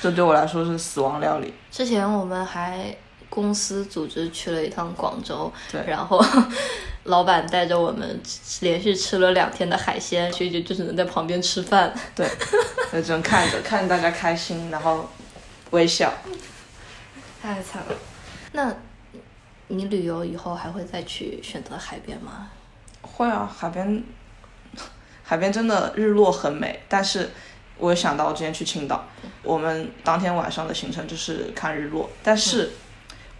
[0.00, 1.52] 这对我来说是死亡料理。
[1.70, 2.96] 之前我们还
[3.28, 6.20] 公司组织去了一趟广州，对，然后
[7.04, 8.20] 老板带着我们
[8.60, 12.28] 连续吃了两天的海鲜，学姐就只能在旁边吃饭，对，
[12.92, 15.08] 就只能看着看着大家开心，然后
[15.70, 16.12] 微笑。
[17.42, 17.94] 太惨了，
[18.52, 18.74] 那，
[19.68, 22.48] 你旅游以后还会再去选择海边吗？
[23.00, 24.04] 会啊，海边，
[25.22, 26.82] 海边真的日落很美。
[26.88, 27.30] 但是，
[27.80, 29.04] 我想到我之前去青岛，
[29.42, 32.70] 我们当天晚上的行程就是看日落，但是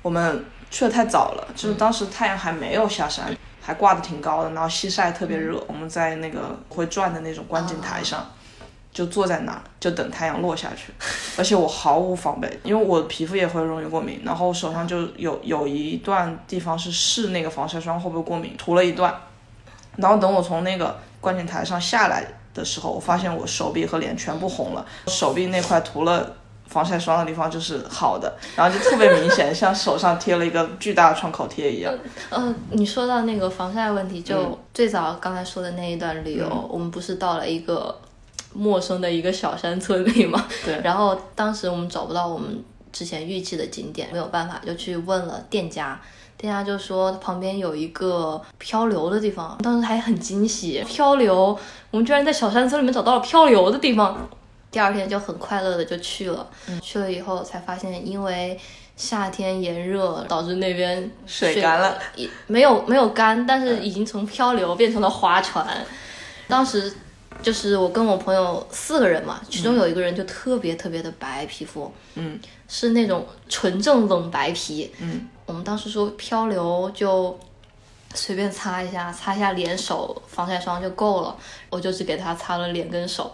[0.03, 8.26] 我们去的太早了，就是当时太阳还没有下山，还挂的挺高的，然后西晒特别热，我们在那个会转的那种观景台上。
[8.92, 10.92] 就坐在那儿，就等太阳落下去，
[11.38, 19.14] 而且我毫无防备，因为我皮肤也会容易过敏，然后手上就有有一段地方是试那个防晒霜会不会过敏，涂了一段，
[19.94, 26.36] 然后等我从那个观景台上下来的时候，我发现我手臂和脸全部红了，手臂那块涂了
[26.66, 31.92] 防晒霜的地方就是好的，然后就特别明显，像手上贴了一个巨大的创口贴一样。
[32.30, 38.00] 呃，你说到那个防晒问题，就最早刚才说的那一段旅游，我们不是到了一个。
[38.52, 40.80] 陌生的一个小山村里嘛，对。
[40.82, 42.60] 然后当时我们找不到我们
[42.90, 46.00] 之前预计的景点，没有办法就去问了店家，
[46.40, 51.59] 店家就说旁边有一个漂流的地方，当时还很惊喜，漂流，
[51.90, 54.29] 我们居然在小山村里面找到了漂流的地方。
[54.70, 56.48] 第二天就很快乐的就去了，
[56.81, 58.59] 去了以后才发现，因为
[58.96, 61.98] 夏天炎热导致那边水干了，
[62.46, 65.66] 没有没有干，但是已经从漂流变成了划船，
[66.48, 66.90] 当时。
[67.42, 77.36] 就是我跟我朋友四个人嘛，其中有一个人就特别特别的白皮肤，嗯，是那种纯正冷白皮，嗯，我们当时说漂流就
[78.14, 81.36] 随便擦一下，擦一下脸手防晒霜就够了。
[81.68, 83.32] 我就只给他擦了脸跟手，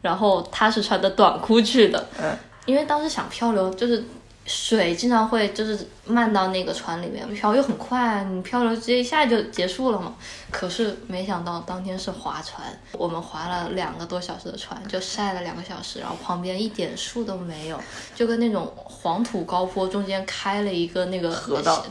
[0.00, 4.02] 然后他是穿的短裤去的，嗯，因为当时想漂流，就是
[4.48, 10.14] 水经常会就是漫到那个船里面，漂又很快，你漂流直接一下就结束了嘛。
[10.50, 17.78] 可是没想到当天是划船，我们划了两个多小时的船，就晒了两个小时，然后旁边一点树都没有，
[18.16, 21.84] 就跟那种黄土高坡中间开了一个那个河道。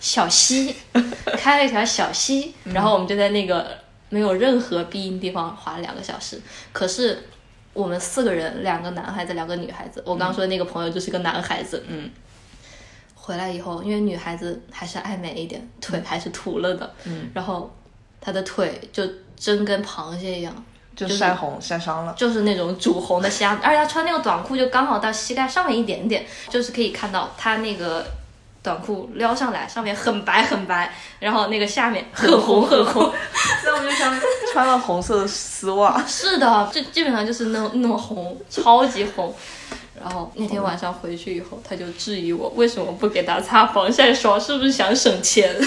[0.00, 0.76] 小溪
[1.38, 3.78] 开了一条小溪，然后我们就在那个
[4.10, 6.38] 没有任何避荫地方划了两个小时。
[6.74, 7.26] 可是
[7.74, 10.02] 我们四个人，两个男孩子，两个女孩子。
[10.06, 11.84] 我刚说的那个朋友就是个男孩子。
[11.88, 12.10] 嗯。
[13.14, 16.94] 回来以后，因为女孩子还是爱美一点，腿还是涂了的。
[17.04, 17.28] 嗯。
[17.34, 17.70] 然后
[18.20, 19.02] 她的腿就
[19.36, 20.64] 真跟螃蟹一样，
[20.96, 23.58] 就晒红晒伤了，就是那种煮红的虾。
[23.62, 28.06] 而且她穿那个短裤就刚好到膝盖上面一点点，就是可以看到她那个。
[28.64, 33.02] 短裤撩上来，上面很白很白，然后那个下面很红很红，
[33.62, 34.18] 所以我就想
[34.50, 36.02] 穿了红色的丝袜。
[36.06, 39.34] 是的，就基本上就是那那么红，超级红。
[40.02, 45.54] 然后那天晚上回去以后，他就质疑我为什么不给他擦防晒霜，是不是想省钱？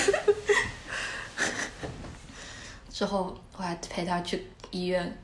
[2.92, 5.16] 之后我还陪他去医院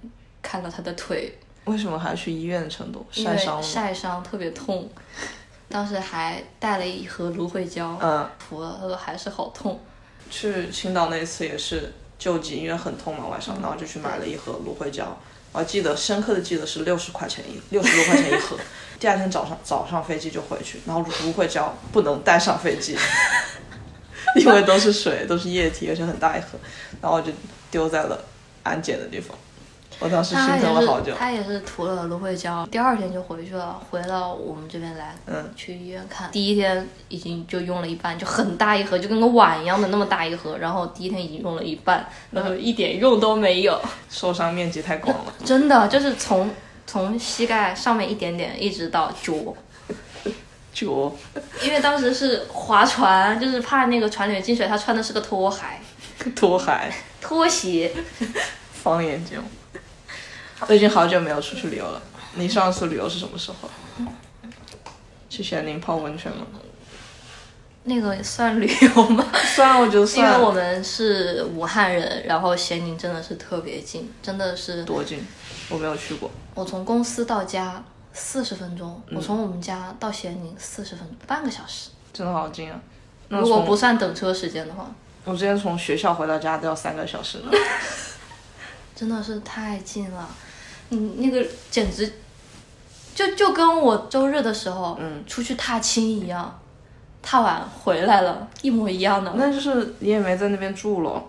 [0.44, 1.40] 看了他的腿。
[1.66, 3.04] 为什么还要去医院的程度？
[3.12, 4.88] 晒伤了晒伤特别痛。
[5.74, 9.80] 当时还带了一盒芦荟胶，嗯，涂了，他说还是好痛。
[10.30, 15.18] 去青岛那一次也是救急，因为很痛嘛，晚上，然后就去买了一盒芦荟胶。
[15.52, 18.56] 我还记得深刻的记得是六十块钱一，六十多块钱一盒。
[19.00, 22.96] 第二天早上早上飞机就回去，然后芦荟胶不能带上飞机，
[24.40, 26.50] 因为都是水，都是液体，而且很大一盒，
[27.02, 27.32] 然后就
[27.72, 28.24] 丢在了
[28.62, 29.36] 安检的地方。
[30.00, 31.14] 我当时心疼了好久。
[31.18, 36.30] 他也是涂了芦荟胶，第二天就回去了，回到我们这边来，嗯，去医院看。
[36.32, 40.58] 第一天已经就用了一半，就很大一盒，就跟个碗一样的那么大一盒。
[40.58, 43.80] 然后第一天已经用了一半，然后一点用都没有。
[44.10, 45.34] 受伤面积太广了。
[45.46, 46.50] 真的就是从
[46.86, 49.34] 从膝盖上面一点点，一直到脚。
[50.74, 51.12] 脚。
[51.64, 55.60] 因为当时是划船，就是怕那个船里面进水，他穿的是个拖鞋。
[56.36, 56.94] 拖鞋。
[57.22, 57.92] 拖鞋。
[58.72, 59.42] 方眼睛。
[60.68, 62.02] 我已经好久没有出去旅游了。
[62.36, 63.70] 你上次旅游是什么时候？
[65.30, 66.46] 去咸宁泡温泉吗？
[67.86, 69.26] 那个算旅游吗？
[69.56, 70.26] 算，我觉得算。
[70.26, 74.84] 因为我们是武汉人，然后咸宁真的是特别近，真的是。
[74.84, 75.26] 多近？
[75.70, 76.32] 我没有去过。
[76.56, 81.90] 我从公司到家四十分钟，我从我们家到咸宁四十分钟，半个小时。
[82.14, 82.80] 真的好近啊！
[83.28, 84.90] 如果不算等车时间的话。
[85.26, 87.52] 我之前从学校回到家都要三个小时呢。
[88.96, 90.30] 真的是太近了。
[90.94, 92.12] 嗯，那个简直
[93.16, 96.60] 就就跟我周日的时候，嗯，出去踏青一样，
[97.22, 99.34] 踏完回来了，一模一样的。
[99.36, 101.24] 那就是你也没在那边住了，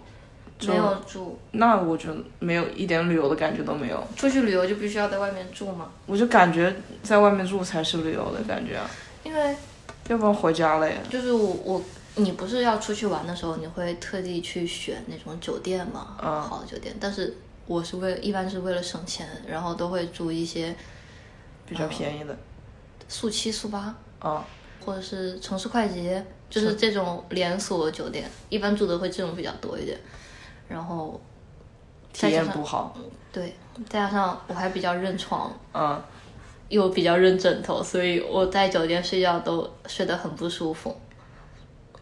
[0.66, 1.38] 没有住。
[1.52, 4.02] 那我觉得没有一点旅游的感觉都没有。
[4.16, 5.90] 出去旅游就必须要在外面住吗？
[6.06, 8.88] 我就感觉在外面住才是旅游的感觉啊。
[9.22, 9.56] 因为
[10.08, 10.96] 要不然回家了呀。
[11.10, 11.82] 就是我我
[12.16, 16.16] 你不是要出去玩的时候，你会特地去选那种酒店吗？
[16.22, 17.36] 嗯，好的酒店，但是。
[17.66, 20.74] 我是为一般是为了省钱，然后都会住一些
[21.66, 22.36] 比较便宜的，
[23.08, 24.44] 速七速八啊，
[24.84, 29.98] 或者是城市快捷，就是这种连锁酒店，一般住的会这种比较多一点。
[30.68, 31.20] 然后
[32.12, 32.96] 体验不好，
[33.32, 33.54] 对，
[33.88, 36.02] 再加上我还比较认床，嗯，
[36.68, 40.96] 又比较认枕头，所以我在酒店睡觉都睡得很不舒服。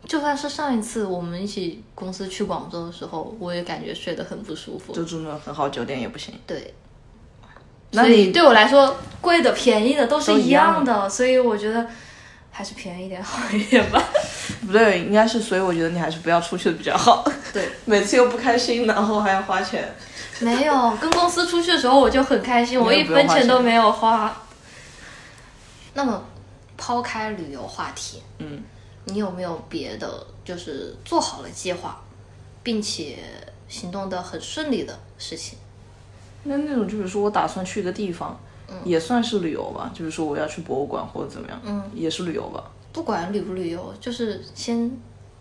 [0.06, 4.92] 就算是上一次我们一起公司去广州的时候，我也感觉睡得很不舒服。
[4.92, 6.34] 就住那种很好酒店也不行。
[6.46, 6.74] 对。
[7.92, 11.86] 那你对我来说，贵的便宜的都是一样的，所以我觉得
[12.50, 14.02] 还是便宜点好一点吧。
[14.66, 17.24] 不对，应该是，所以我觉得你还是不要出去的比较好。
[17.52, 17.68] 对。
[17.84, 19.94] 每次又不开心，然后还要花钱。
[20.40, 24.34] 没有，跟公司出去的时候我就很开心，我一分钱都没有花。
[25.94, 26.24] 那么，
[26.76, 28.62] 抛开旅游话题，嗯。
[29.04, 32.00] 你有没有别的，就是做好了计划，
[32.62, 33.18] 并且
[33.68, 35.58] 行动的很顺利的事情？
[36.44, 38.38] 那那种，就比如说我打算去一个地方，
[38.84, 39.90] 也算是旅游吧。
[39.92, 42.70] 就是说我要去博物馆或者怎么样，嗯，也是旅游吧。
[42.92, 44.90] 不管旅不旅游，就是先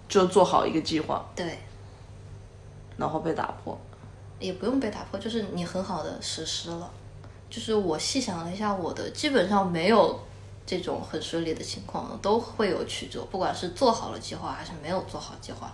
[0.10, 1.60] 就做好一个计划，对，
[2.98, 3.80] 然后被打破，
[4.40, 6.90] 也不用被打破，就是你很好的实施了。
[7.50, 10.20] 就是我细想了一下，我的基本上没有。
[10.66, 15.72] 这种很顺利的情况都会有曲折，不管是做好了计划还是没有做好计划。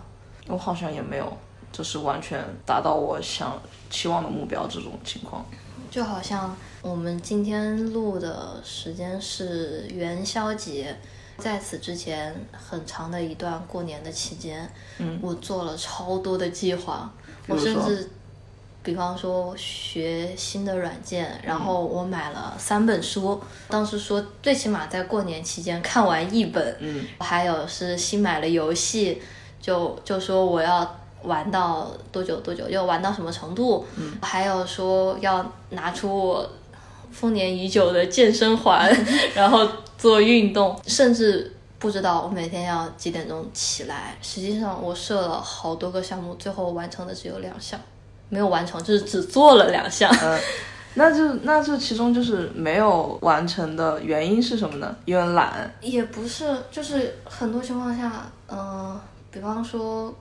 [0.48, 1.38] 我好像也没有，
[1.72, 5.46] 就是完全达到我想期望的目标这种情况。
[5.90, 10.98] 就好像我们今天录的时间是元宵节，
[11.38, 17.10] 在此之前很长的一段过年的期间，嗯，我做了超多的计划，
[17.48, 18.10] 我甚至，
[18.88, 29.22] 比方说学新的软件，然后我买了三本书，当时说最起码在过年期间看完一本，嗯，还有是新买了游戏，
[29.60, 36.50] 就就说我要玩到多久多久，要玩到什么程度，嗯，还有说要拿出我
[37.12, 38.90] 丰年已久的健身环，
[39.36, 44.18] 然后做运动，甚至不知道我每天要几点钟起来。
[44.22, 47.78] 实际上我设了好多个项目，最后完成的只有两项，
[48.30, 50.14] 没有完成，就是只做了两项。
[50.22, 50.40] 嗯，
[50.96, 54.96] 那就那这其中就是没有完成的原因是什么呢？
[55.06, 55.72] 因为懒。
[55.82, 59.00] 也不是，就是很多情况下，嗯、
[59.32, 60.14] 比方说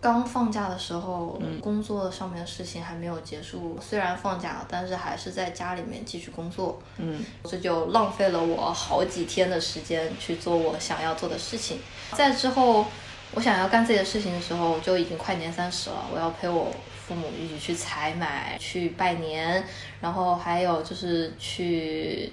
[0.00, 11.78] 刚放假的时候，工作上面的事情还没有结束，虽然放假了，但是还是在家里面继续工作，嗯，这就浪费了我好几天的时间去做我想要做的事情。
[12.12, 12.84] 在之后，
[13.32, 16.70] 我想要干自己的事情的时候，就已经快年三十了，我要陪我
[17.06, 19.62] 父母一起去采买、去拜年，
[20.00, 22.32] 然后还有就是去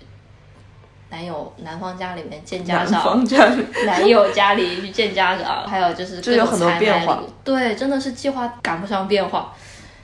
[1.09, 3.49] 男友男方家里面见家南长，方家，
[3.85, 7.21] 男友家里去见家长， 还有就是这有很多变化。
[7.43, 9.53] 对，真的是计划赶不上变化，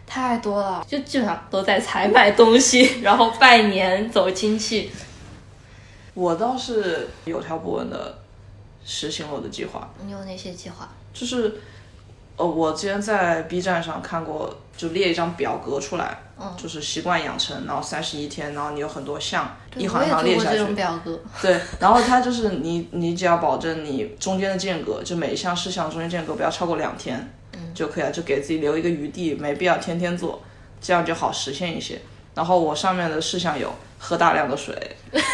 [0.06, 4.91] 太多了，就基本上都在采买东西，然后拜年、走亲戚。
[6.13, 8.17] 我倒是有条不紊的
[8.84, 10.89] 实行了我的计划，你有哪些计划？
[11.13, 11.62] 就是，
[12.38, 20.58] 呃，我之前在 B 站上看过，就列一张表格出来，嗯就是习惯养成，然后三十一天，然后你有很多项，一行一行列下去。
[20.60, 21.19] 种表格。
[21.41, 27.17] 对，然后它就是你，你只要保证你中间的间隔，就每一项事项中间间隔不要超过两天，
[27.54, 30.39] 嗯就可以了，就给自己留一个余地，没必要天天做，
[30.80, 32.00] 这样就好实现一些。
[32.36, 34.76] 然后我上面的事项有喝大量的水，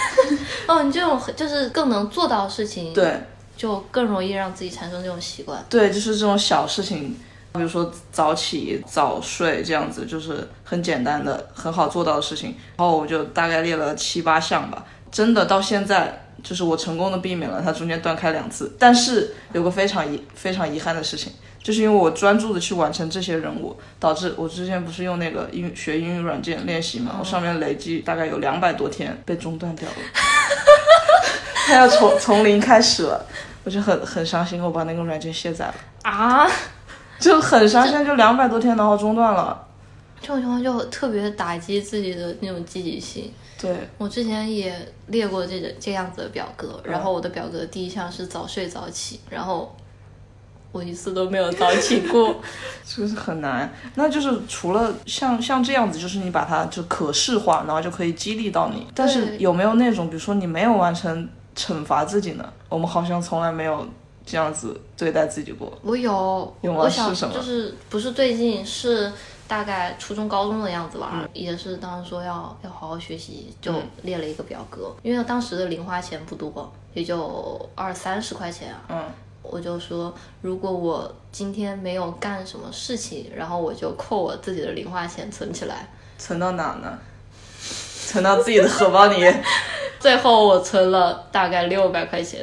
[0.67, 3.19] 哦，你这种就是更能做到的事情，对
[3.63, 5.65] 就更容易让自己产生这种习惯。
[5.69, 7.15] 对，就是这种小事情，
[7.53, 12.53] 比如说早起早睡这样子，就是很简单的、很好做到的事情。
[12.75, 18.75] 然后我就大概列了七八项吧，真的到现在就是我成功的避免了它中间断开两次。
[18.77, 21.31] 但是有个非常遗非常遗憾的事情，
[21.63, 29.95] 就是因为我专注的去完成这些任务，导致我之前不是用那个英语学英语软件练习嘛，我上面累计大概有两百多天被中断掉了，
[31.65, 33.25] 它要从从零开始了。
[33.63, 35.75] 我就很很伤心，我把那个软件卸载了。
[36.03, 36.47] 啊，
[37.19, 39.67] 就很伤心，就两百多天，然后中断了。
[40.19, 43.31] 这种情况就特别打击自己的那种积极性。
[43.59, 44.73] 对，我之前也
[45.07, 49.75] 列过这个这样子的表格，然后我的表格第一项是早睡早起，然后
[50.71, 52.41] 我一次都没有早起过。
[52.85, 53.69] 就是很难。
[53.95, 58.87] 那就是除了像像这样子，就是你把它就可视化，然后就可以激励到你。
[58.93, 62.53] 但是有没有那种，比如说你没有完成，惩罚自己呢？
[62.69, 63.87] 我们好像从来没有
[64.25, 65.71] 这样子对待自己过。
[65.81, 69.11] 我有，有我小是什么就是不是最近是
[69.47, 78.81] 大概初中高中的样子吧，也是当时说要要好好学习，就列了一个表格，因为当时的零花钱不多，也就二三十块钱啊。
[78.89, 79.03] 嗯，
[79.41, 85.87] 我就说，如果我今天没有干什么事情，然后我就扣我自己的零花钱存起来。
[86.17, 86.97] 存到哪呢？
[88.05, 89.15] 存到自己的荷包里，
[90.03, 92.41] 最后我存了大概六百块钱，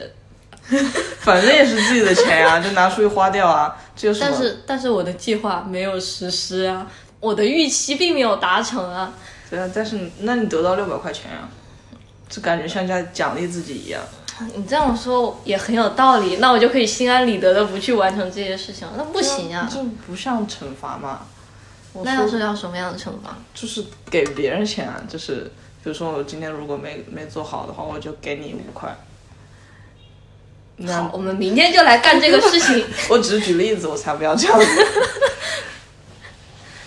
[1.21, 3.77] 反正也是自己的钱呀、 就拿出去花掉啊。
[3.95, 4.27] 这有什么？
[4.31, 6.87] 但是但是我的计划没有实施啊，
[7.21, 9.13] 我的预期并没有达成啊。
[9.51, 11.51] 对啊，但是那你得到六百块钱啊、
[12.31, 14.01] 就感觉像在奖励自己一样。
[14.55, 18.95] 你这样说也很有道理，那我就可以心安理得的不去完成这些事情了。
[18.97, 21.21] 那不行啊，这不像惩罚嘛。
[22.03, 23.37] 那要说是要什么样的惩罚？
[23.53, 28.95] 就是给别人钱啊，就是比如说我今天如果没没做好的话，我就给你五块。
[30.77, 32.85] 那好，我们明天就来干这个事情。
[33.11, 34.67] 我只是举例子，我才不要这样子。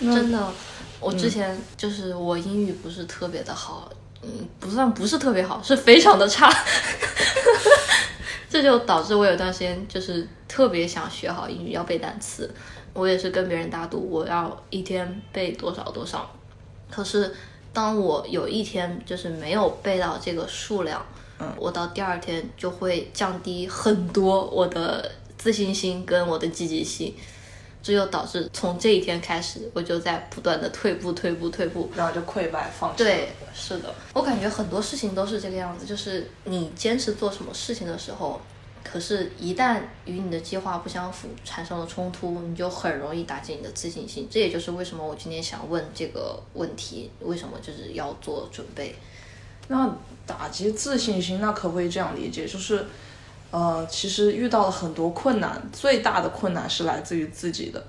[0.00, 0.52] 真的，
[1.00, 3.88] 我之前就是我英语不是特别的好，
[4.22, 6.52] 嗯，不算不是特别好，是非常的差。
[8.50, 12.52] 这就导致我有段时间就是特别想学好英语，要背单词。
[12.92, 16.30] 我也是跟别人打赌，我要一天背多少多少。
[16.90, 17.34] 可是
[17.74, 21.04] 当我有一天就是没有背到这个数量，
[21.38, 27.14] 嗯，我到第二天就会降低很多我的自信心跟我的积极性。
[27.82, 31.90] 这就导致从这一天开始，我就在不断的退步、退步、退步。
[31.94, 33.04] 然后就溃败放弃。
[33.04, 38.40] 对，是的，我感觉很多事情都是这个样子，就是你坚持做什么事情的时候，
[38.84, 44.28] 可是，一旦与你的计划不相符，产生了冲突，你就很容易打击你的自信心。
[44.30, 48.94] 这也就是为什么我今天想问这个问题，为什么就是要做准备？
[49.68, 49.90] 那
[50.26, 52.46] 打击自信心，那可不可以这样理解？
[52.46, 52.86] 就是，
[53.50, 57.80] 呃，其实遇到了很多困难，最大的困难是来自于自己的，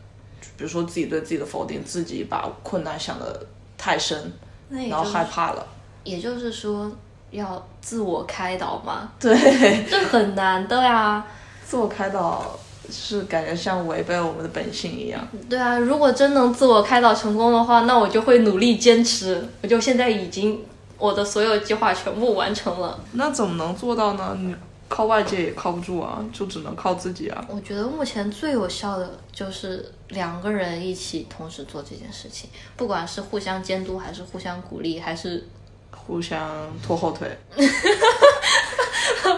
[0.57, 3.45] 比如说自己对自己的否定，自己把困难想得
[3.77, 4.31] 太深，
[4.69, 5.67] 然后害怕了。
[6.05, 6.89] 也就是说
[7.31, 11.25] 要自我开导嘛， 对，这很难的呀。
[11.65, 12.57] 自我开导
[12.91, 15.27] 是感觉像违背我们的本性一样。
[15.49, 19.43] 对啊，如果真能自我开导成功的话，那我就会努力坚持。
[19.63, 20.63] 我就现在已经
[20.97, 22.99] 我的所有计划全部完成了。
[23.13, 24.37] 那怎么能做到呢？
[24.39, 24.55] 你
[24.87, 27.43] 靠外界也靠不住啊，就只能靠自己啊。
[27.49, 32.47] 我觉得目前最有效的就是两个人一起同时做这件事情，
[32.77, 35.47] 不管是互相监督，还是互相鼓励，还是
[35.95, 36.49] 互相
[36.83, 37.27] 拖后腿。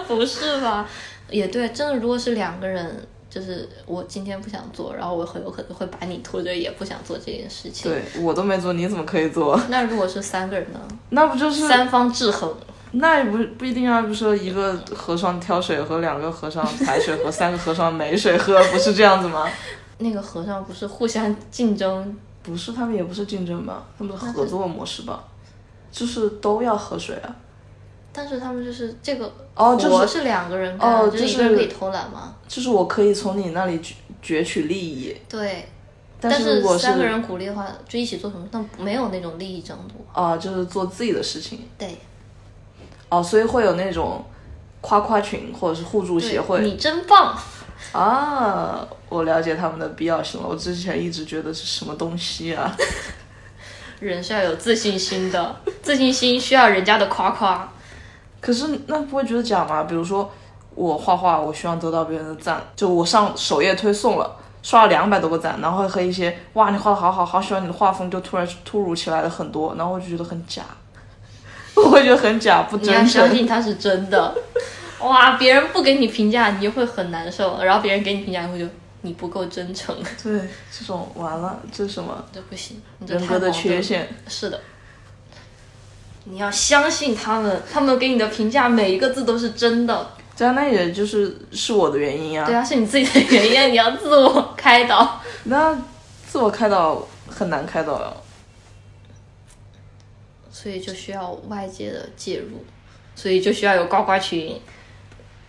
[0.07, 0.87] 不是吧？
[1.29, 7.91] 也对，真的，如果是两个人，就是我今天不想做，然后我很有可能会把你拖着，也不想做这件事情。
[7.91, 9.59] 对我都没做，你怎么可以做？
[9.69, 10.79] 那如果是三个人呢？
[11.09, 12.53] 那不就是三方制衡。
[12.91, 19.45] 那也不不一定啊，比如说一个和尚挑水和两个和尚抬水和三个和尚没水喝，不是这样子吗？
[19.99, 25.21] 那个和尚不是互相竞争，不是，他们也不是竞争吧，他们是合作模式吧，
[25.97, 27.35] 就是都要喝水啊。
[28.13, 32.35] 但是他们就是这个哦就是是两个人干，哦就是一个人可以偷懒吗。
[32.47, 33.93] 就是我可以从你那里攫
[34.23, 35.67] 攫取利益，对，
[36.19, 40.23] 但但是三个人鼓励的话，就一起做什么，但没有那种利益争夺。
[40.23, 41.97] 啊、就是做自己的事情对，
[43.09, 44.23] 哦，所以会有那种
[44.81, 47.37] 夸夸群或者是互助协会你真棒。
[47.91, 48.87] 啊。
[49.09, 52.75] 我了解他们的必要性了，我之前一直觉得是什么东西啊。
[53.99, 57.67] 人是要有自信心的， 自信心需要人家的夸夸。
[58.39, 59.83] 可是那不会觉得假吗？
[59.83, 60.31] 比如说
[60.75, 70.61] 我画画，我希望得到别人的赞，就我上首页推送了，刷了两百多个赞，然后和一些哇你画的好好，好喜欢你的画风，就突然突如其来的很多，然后我就觉得很假，
[71.75, 73.03] 我会觉得很假，不你要。
[73.03, 74.35] 相信它是真的。
[74.99, 78.69] 哇，别人不给你评价，你就会很难受；然后别人给你评价，你会觉得
[79.07, 80.39] 你不够真诚， 对，
[80.69, 83.49] 这种完了，这什么这不行，人格的。
[83.49, 84.07] 缺陷？
[84.27, 84.59] 是的，
[86.25, 90.11] 你要相信他们，他们给你的评价每一个字都是真的。
[90.37, 92.45] 对啊那也就是是我的原因啊。
[92.45, 95.21] 对啊，是你自己的原因，你要自我开导。
[95.45, 95.73] 那
[96.27, 98.13] 自我开导很难开导呀。
[100.51, 102.65] 所以就需要外界的介入，
[103.15, 104.59] 所以就需要有呱呱群、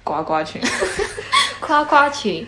[0.05, 0.63] 呱呱群，
[1.61, 2.47] 夸夸群。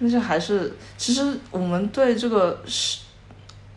[0.00, 3.00] 但是还是，其实我们对这个世，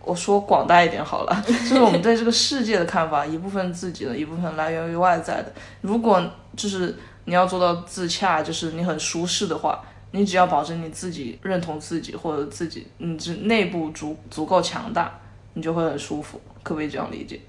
[0.03, 5.51] 我说广大一点好了， 就是我们对这个世界的看法，一部分自己的，一部分来源于外在的。
[5.81, 6.23] 如果
[6.55, 6.95] 就是
[7.25, 15.19] 你要做到自洽，就是你很舒适的话，你只要保证你自己认同自己，或者自己你这内部足足够强大，
[15.53, 16.39] 你就会很舒服。
[16.63, 17.39] 可不可以这样理解？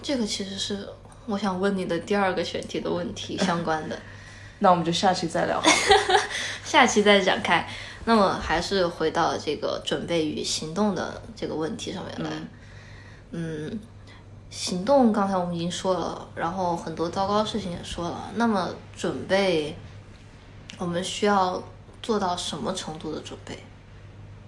[0.00, 0.88] 这个其实是
[1.26, 3.98] 我想问你的第二个选题的问题相关的，
[4.60, 6.20] 那我们就下期再聊好了。
[6.64, 7.66] 下期再展开。
[8.04, 12.30] 那么还是回到这个准备与行动的这个问题上面来。
[13.30, 13.78] 嗯，
[14.50, 18.30] 行动刚才我们已经说了，然后很多糟糕的事情也说了。
[18.34, 19.76] 那么准备，
[20.78, 21.62] 我们需要
[22.02, 23.58] 做到什么程度的准备？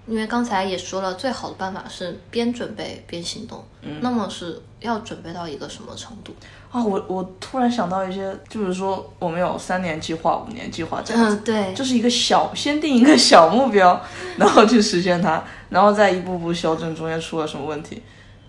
[0.07, 3.65] 因为刚才也说了，最好的办法是边准备边行动。
[3.83, 6.35] 嗯，那么是要准备到一个什么程度？
[6.71, 14.01] 啊，我我突然想到一些，就是说我们有三年计划、五年计划这样子，嗯，对，就是一个小，先定一个小目标，
[14.37, 18.03] 然后去实现它，然后再一步步修正中间出了什么问题。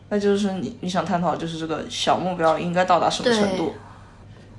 [0.10, 3.74] 那就是你你想探讨，就是这个小目标应该到达什么程度？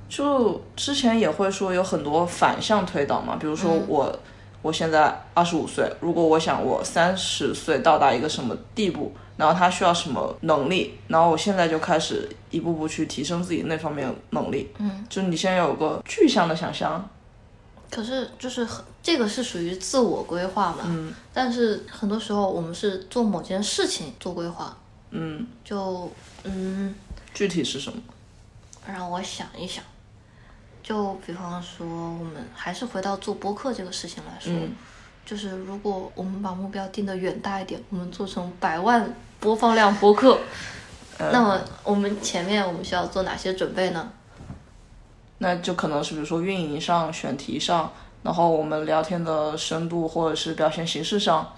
[0.09, 4.19] 就之前也会说有很多反向推导嘛，比如说我、
[4.67, 14.69] 我现在二十五岁，如果我想我三十岁到达一个什么地步，然后他需要什么能力，然后我现在就开始一步步去提升自己那方面的能力。
[14.77, 17.09] 嗯，就是你先有个具象的想象，
[17.89, 24.77] 可是就是很这个是属于自我规划嘛，嗯，但是很多时候我们是做某件事情做规划，
[25.11, 26.11] 嗯，就
[26.43, 26.93] 嗯，
[27.33, 27.97] 具体是什么？
[28.85, 29.81] 让我想一想，
[30.87, 34.73] 就比方说我们还是回到做播客这个事情来说，嗯
[35.25, 40.39] 就是如果我们把目标定得远大一点，我们做成百万播放量播客，
[41.19, 44.09] 那么我们前面我们需要做哪些准备呢？
[45.39, 47.91] 那就可能是比如说运营上、选题上，
[48.23, 51.53] 然后我们聊天的深度或者是表现形式上，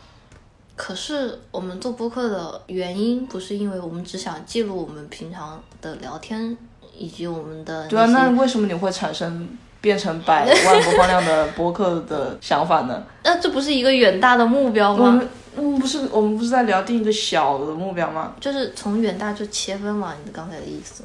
[0.75, 6.57] 可是我们做播客的原因不是因为我们只想记录我们平常的聊天
[6.99, 9.49] 以及我们的对啊，那为什么你会产生
[9.81, 13.01] 变成百 万播放量的播客的想法呢？
[13.23, 15.19] 那这不是一个远大的目标吗？
[15.55, 18.33] 我们不是我们不是在聊定一个小的目标吗？
[18.39, 21.03] 就是从远大就切分嘛，你刚才的意思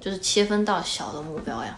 [0.00, 1.76] 就是切分到小的目标呀。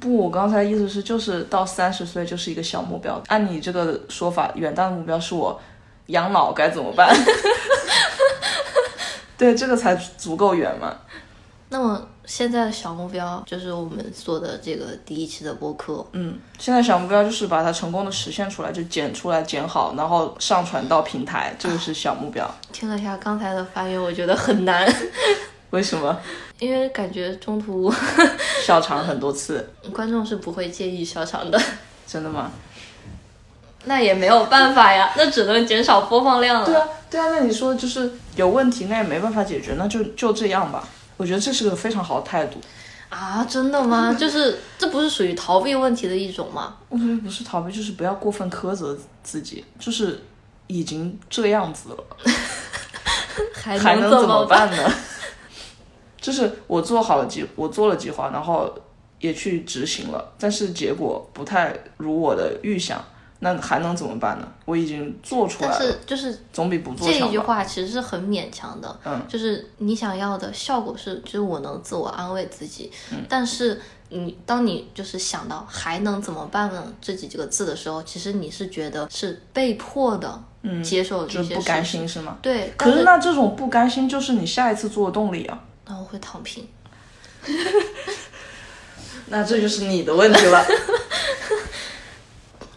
[0.00, 3.20] 不，我刚才意思是就是到三十岁就是一个小目标。
[3.28, 5.58] 按你这个说法，远大的目标是我
[6.06, 7.14] 养老该怎么办？
[9.38, 10.94] 对，这个才足够远嘛。
[11.70, 16.04] 那么现在的小目标就是我们做的这个第一期的播客。
[16.12, 22.48] 嗯，现在小目标就是把它成功的实现出来，就剪出来剪好，然后上传到平台，这个是小目标。
[22.72, 24.86] 听了一下刚才的发言，我觉得很难。
[25.70, 26.16] 为什么？
[26.60, 27.92] 因为感觉中途
[28.64, 31.60] 笑场很多次，观众是不会介意笑场的。
[32.06, 32.52] 真的吗？
[33.86, 36.66] 那也没有办法呀，那只能减少播放量了。
[36.66, 40.88] 对啊，对啊，那你说就是有问题，那也没办法解决，那就就这样吧。
[41.16, 42.58] 我觉得这是个非常好的态度。
[43.08, 44.12] 啊，真的吗？
[44.18, 46.76] 就是这不是属于逃避问题的一种吗？
[46.88, 50.20] 我觉得不是逃避，就是不要过分苛责自己，就是
[50.66, 52.04] 已经这样子了，
[53.54, 54.92] 还 还能怎怎么办呢？
[56.20, 58.74] 就是我做好了计，我做了计划，然后
[59.20, 63.04] 也去执行了，但是结果不太如我的预想，
[63.44, 64.48] 那还能怎么办呢？
[64.64, 67.38] 我已经做出来了但，是就是总比不做这一句。
[67.38, 73.78] 话其实是很勉强的，嗯，就是你想要的效果是，就是我能自我安慰自己，嗯但是
[74.08, 82.38] 你当你就是想到还能怎么办呢这几个字的时候，其实你是觉得是被迫的嗯接受这些嗯就是不甘心是吗？
[82.40, 85.60] 对，可是那这种不甘心就是你下一次做的动力啊。
[85.86, 86.66] 那我会躺平。
[89.26, 90.64] 那这就是你的问题了。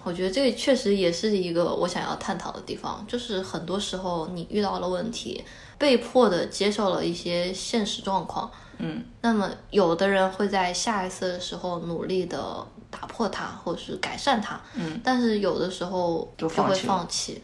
[0.08, 5.44] 我觉得这个确实也是一个我想要探讨的地方，就是很多时候你遇到了问题，
[5.78, 17.44] 被迫的接受了一些现实状况，嗯，那么有的人会在下一次的时候努力的打破它，或者是改善它，嗯，但是有的时候就就会放弃放弃，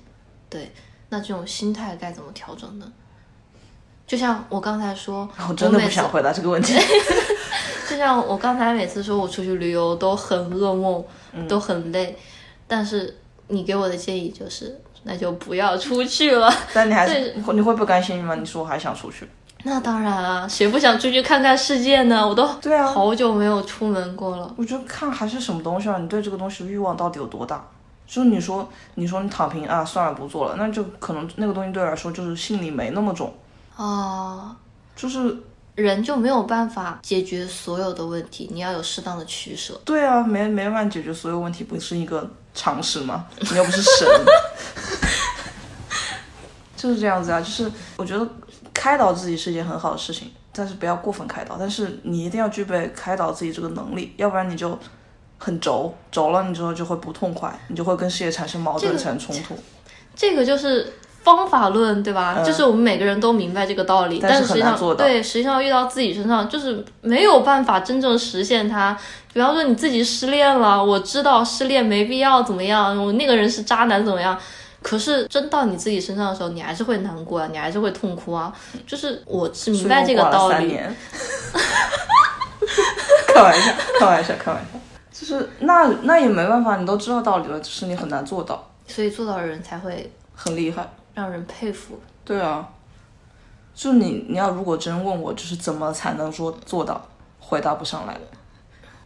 [0.50, 0.72] 对，
[1.10, 2.90] 那这种心态该怎么调整呢？
[4.08, 6.74] 就像我刚才说， 我真的不想回答这个问题。
[7.90, 12.18] 就像我刚才每次说我出去旅游都很噩梦，嗯都很累，
[12.76, 13.16] 但是
[13.50, 16.52] 你给我的建议就是， 那就不要出去了。
[16.74, 18.34] 但你还是你会不甘心吗？
[18.34, 19.30] 你说我还想出去。
[19.64, 22.28] 那当然啊，谁不想出去看看世界呢？
[22.28, 24.52] 我都对啊好久没有出门过了。
[24.58, 27.64] 我觉得看还是什么东西啊，你对这个东西欲望到底有多大？
[28.08, 33.32] 就是你说，你说你躺平啊，算了不做了，那就可能那个东西对我来说就是心里没那么重，
[33.78, 34.56] 啊，
[34.96, 35.38] 就是
[35.76, 39.80] 人就没有办法解决所有的问题，你要有适当的取舍。
[39.86, 43.26] 对啊，没没办法解决所有问题，不是一个常识吗？
[43.40, 44.08] 你又不是神，
[46.78, 47.40] 就是这样子啊。
[47.40, 48.28] 就是我觉得
[48.74, 54.78] 开导自己是一件很好的事情，但是不要过分开导，但是你一定要具备开导自己这个能力，要不然你就
[55.38, 59.58] 很轴，轴了你之后就会不痛快，你就会跟事业产生矛盾、产生冲突。
[60.16, 60.94] 这个就是
[61.24, 62.44] 方法论，对吧？
[62.46, 68.98] 就是我们每个人都明白这个道理，嗯但是实际上做到对，实际上遇到自己身上就是没有办法真正实现它。
[69.34, 74.38] 比方说你自己失恋了，我知道失恋没必要怎么样，我那个人是渣男怎么样。
[74.82, 78.54] 可是真到你自己身上的时候，你还是会难过啊，你还是会痛哭啊。
[78.86, 80.96] 就是我是明白这个道理，三年
[83.34, 84.80] 开玩笑，开玩笑，开玩笑。
[85.12, 90.86] 就是那那也没办法，你都知道道理了，只是你很难做到，所以做到的人才会很厉害。
[91.14, 92.00] 让人佩服。
[92.26, 92.68] 对啊，
[93.74, 97.06] 就你你要如果真问我，就是怎么才能说做到，
[97.40, 98.18] 回答不上来。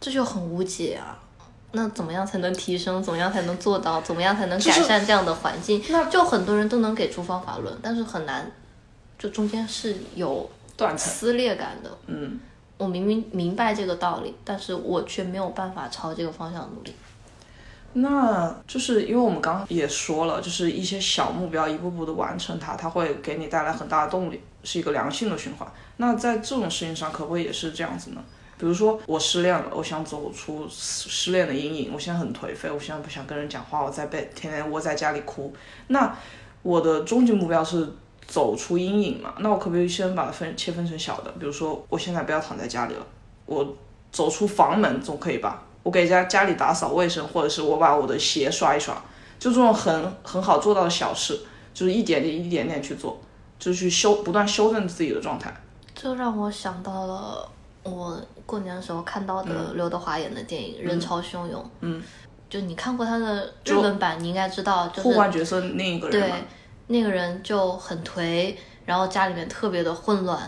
[0.00, 1.18] 这就很无解啊。
[1.72, 3.02] 那怎么样才能提升？
[3.02, 4.00] 怎么样才能做到？
[4.00, 5.82] 怎么样才能改善这样的环境？
[5.90, 8.50] 那就很多人都能给出方法论，但是很难，
[9.18, 11.90] 就中间是有断层，撕裂感的。
[12.06, 12.40] 嗯，
[12.78, 16.94] 我明明明白这个道理，但是我却没有办法朝这个方向努力。
[17.94, 25.66] 那就是因为我们刚刚也说了，就是一些小目标一步步的完成它，它会给你带来很大的动力，是一个良性的循环。
[25.96, 28.22] 那在这种事情上，可不可以也是这样子呢？
[28.58, 35.54] 比如说我失恋了，我想走出失恋的阴影，我现在很颓废，我现在不想跟人讲话，我在被天天窝在家里哭。
[35.86, 36.14] 那
[36.62, 37.88] 我的终极目标是
[38.26, 39.34] 走出阴影嘛？
[39.38, 41.30] 那我可不可以先把它分切分成小的？
[41.38, 43.06] 比如说我现在不要躺在家里了，
[43.46, 43.76] 我
[44.10, 45.62] 走出房门总可以吧？
[45.88, 48.94] 我给家家里打扫卫生，或者是我把我的鞋刷一刷，
[49.38, 51.40] 就这种很很好做到的小事，
[51.72, 53.18] 就是一点点一点点去做，
[53.58, 55.50] 就去修不断修正自己的状态。
[55.94, 57.50] 这让我想到了
[57.84, 61.62] 我过年的时候看到的刘德华演的电影《人潮汹涌》。
[61.80, 62.02] 嗯，
[62.50, 66.32] 就你看过他的日本版，你应该知道，就是互换角色另一个人对，
[66.88, 70.38] 那个人就很颓，然后家里面特别的混乱，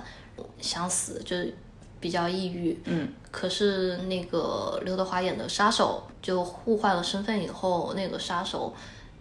[0.61, 1.57] 想死，就是
[2.01, 2.77] 比较抑郁。
[2.85, 8.75] 嗯，可是那个刘德华演的杀手就互换了身份以后，那个杀手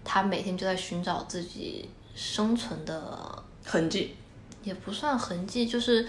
[0.04, 4.16] 他每天就在寻找自己生存的，痕迹。
[4.64, 6.06] 也不算痕迹，就是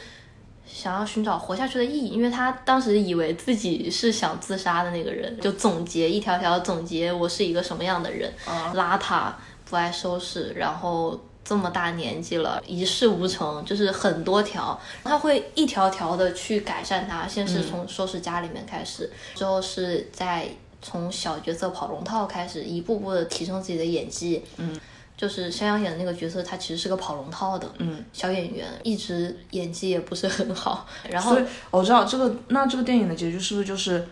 [0.67, 8.33] 想要寻找活下去的意义，因为他当时以为自己是想自杀的那个人，就总结一条条总结我是一个什么样的人，
[8.75, 9.33] 邋遢，
[9.65, 20.49] 不爱收拾，然后这么大年纪了，一事无成，就是很多条，他会一条条的去改善它，先是从收拾家里面开始，之后是在
[20.81, 24.79] 从小角色跑龙套开始，一步步的提升自己的演技，嗯。
[25.17, 30.87] 就是肖央演的那个角色，他其实是个跑龙套的嗯小演员，一直演技也不是很好。
[31.11, 34.03] 然后所以我知道这个，那这个电影的结局是不是就是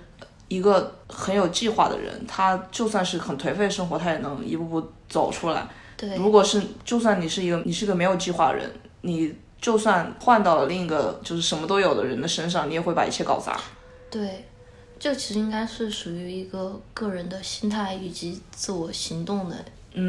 [0.48, 5.66] 一个很有计划的人，他就算是很颓废的生活，他也能一步步走出来。
[5.98, 13.60] 对如果是，就算你是一个你是个没有计划的人，你就算换到了另一个就是什么都有的人的身上，你也会把一切搞砸。
[14.08, 14.46] 对，
[14.98, 19.56] 这其实应该是属于一个个人的心态以及自我行动的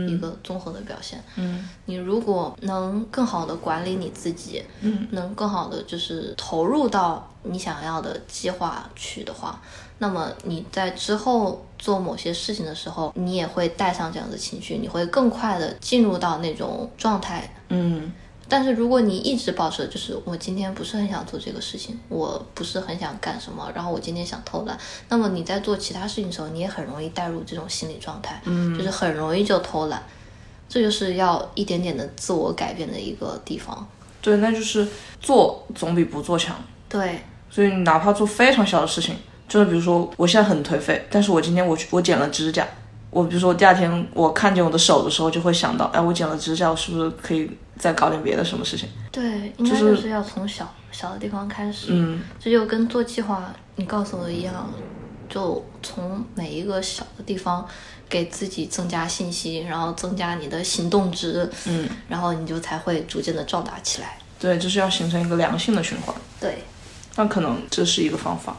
[0.07, 1.23] 一个综合的表现。
[1.35, 9.59] 嗯你如果能更好的管理你自己，嗯，能更好的就是投入到你想要的计划去的话，
[10.00, 17.54] 那么你在之后做某些事情的时候，你也会带上这样的情绪，你会更快的进入到那种状态。
[17.70, 18.12] 嗯
[18.52, 24.76] 但是如果你一直保持就是我今天不是很想做这个事情，我不是很想干什么，然后我今天想偷懒，
[25.08, 30.02] 那么你在做其他事情的时候，你也很容易带入这种心理状态，嗯就是很容易就偷懒，
[30.68, 33.88] 这就是要一点点的自我改变的一个地方。
[34.20, 34.88] 对，那就是
[35.22, 36.56] 做总比不做强。
[36.89, 37.22] 对，
[37.52, 39.16] 所以你哪怕做非常小的事情，
[39.50, 42.66] 就是比如说我现在很颓废，但是我今天我去我剪了指甲，
[43.10, 48.88] 我比如说我第二天我看见我的手的时候，就会想到，哎，我剪了指甲，我是不是可以再搞点别的什么事情？
[49.12, 51.88] 对，应该就是要从小小的地方开始。
[51.89, 54.72] 嗯，这就跟做计划你告诉我的一样，
[55.28, 57.68] 就从每一个小的地方
[58.08, 64.18] 给自己增加信息，然后增加你的行动值，嗯，然后你就才会逐渐的壮大起来。
[64.39, 66.16] 对，就是要形成一个良性的循环。
[66.39, 66.64] 对，
[67.16, 68.56] 那可能这是一个方法，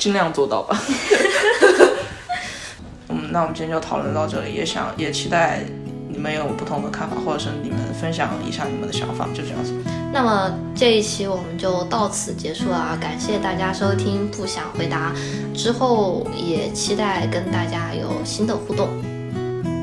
[0.00, 0.80] 尽量做到吧。
[3.10, 5.60] 嗯，那我们今天就讨论到这里，也想也期待
[6.08, 9.74] 你们有不同的看法，或者是你们分享一下你们的想法，就这样子。
[10.12, 12.98] 那么这一期我们就到此结束了啊！
[13.00, 15.12] 感谢大家收听，不想回答。
[15.54, 18.88] 之后也期待跟大家有新的互动。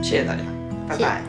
[0.01, 0.41] 谢谢大家，
[0.87, 1.21] 拜拜。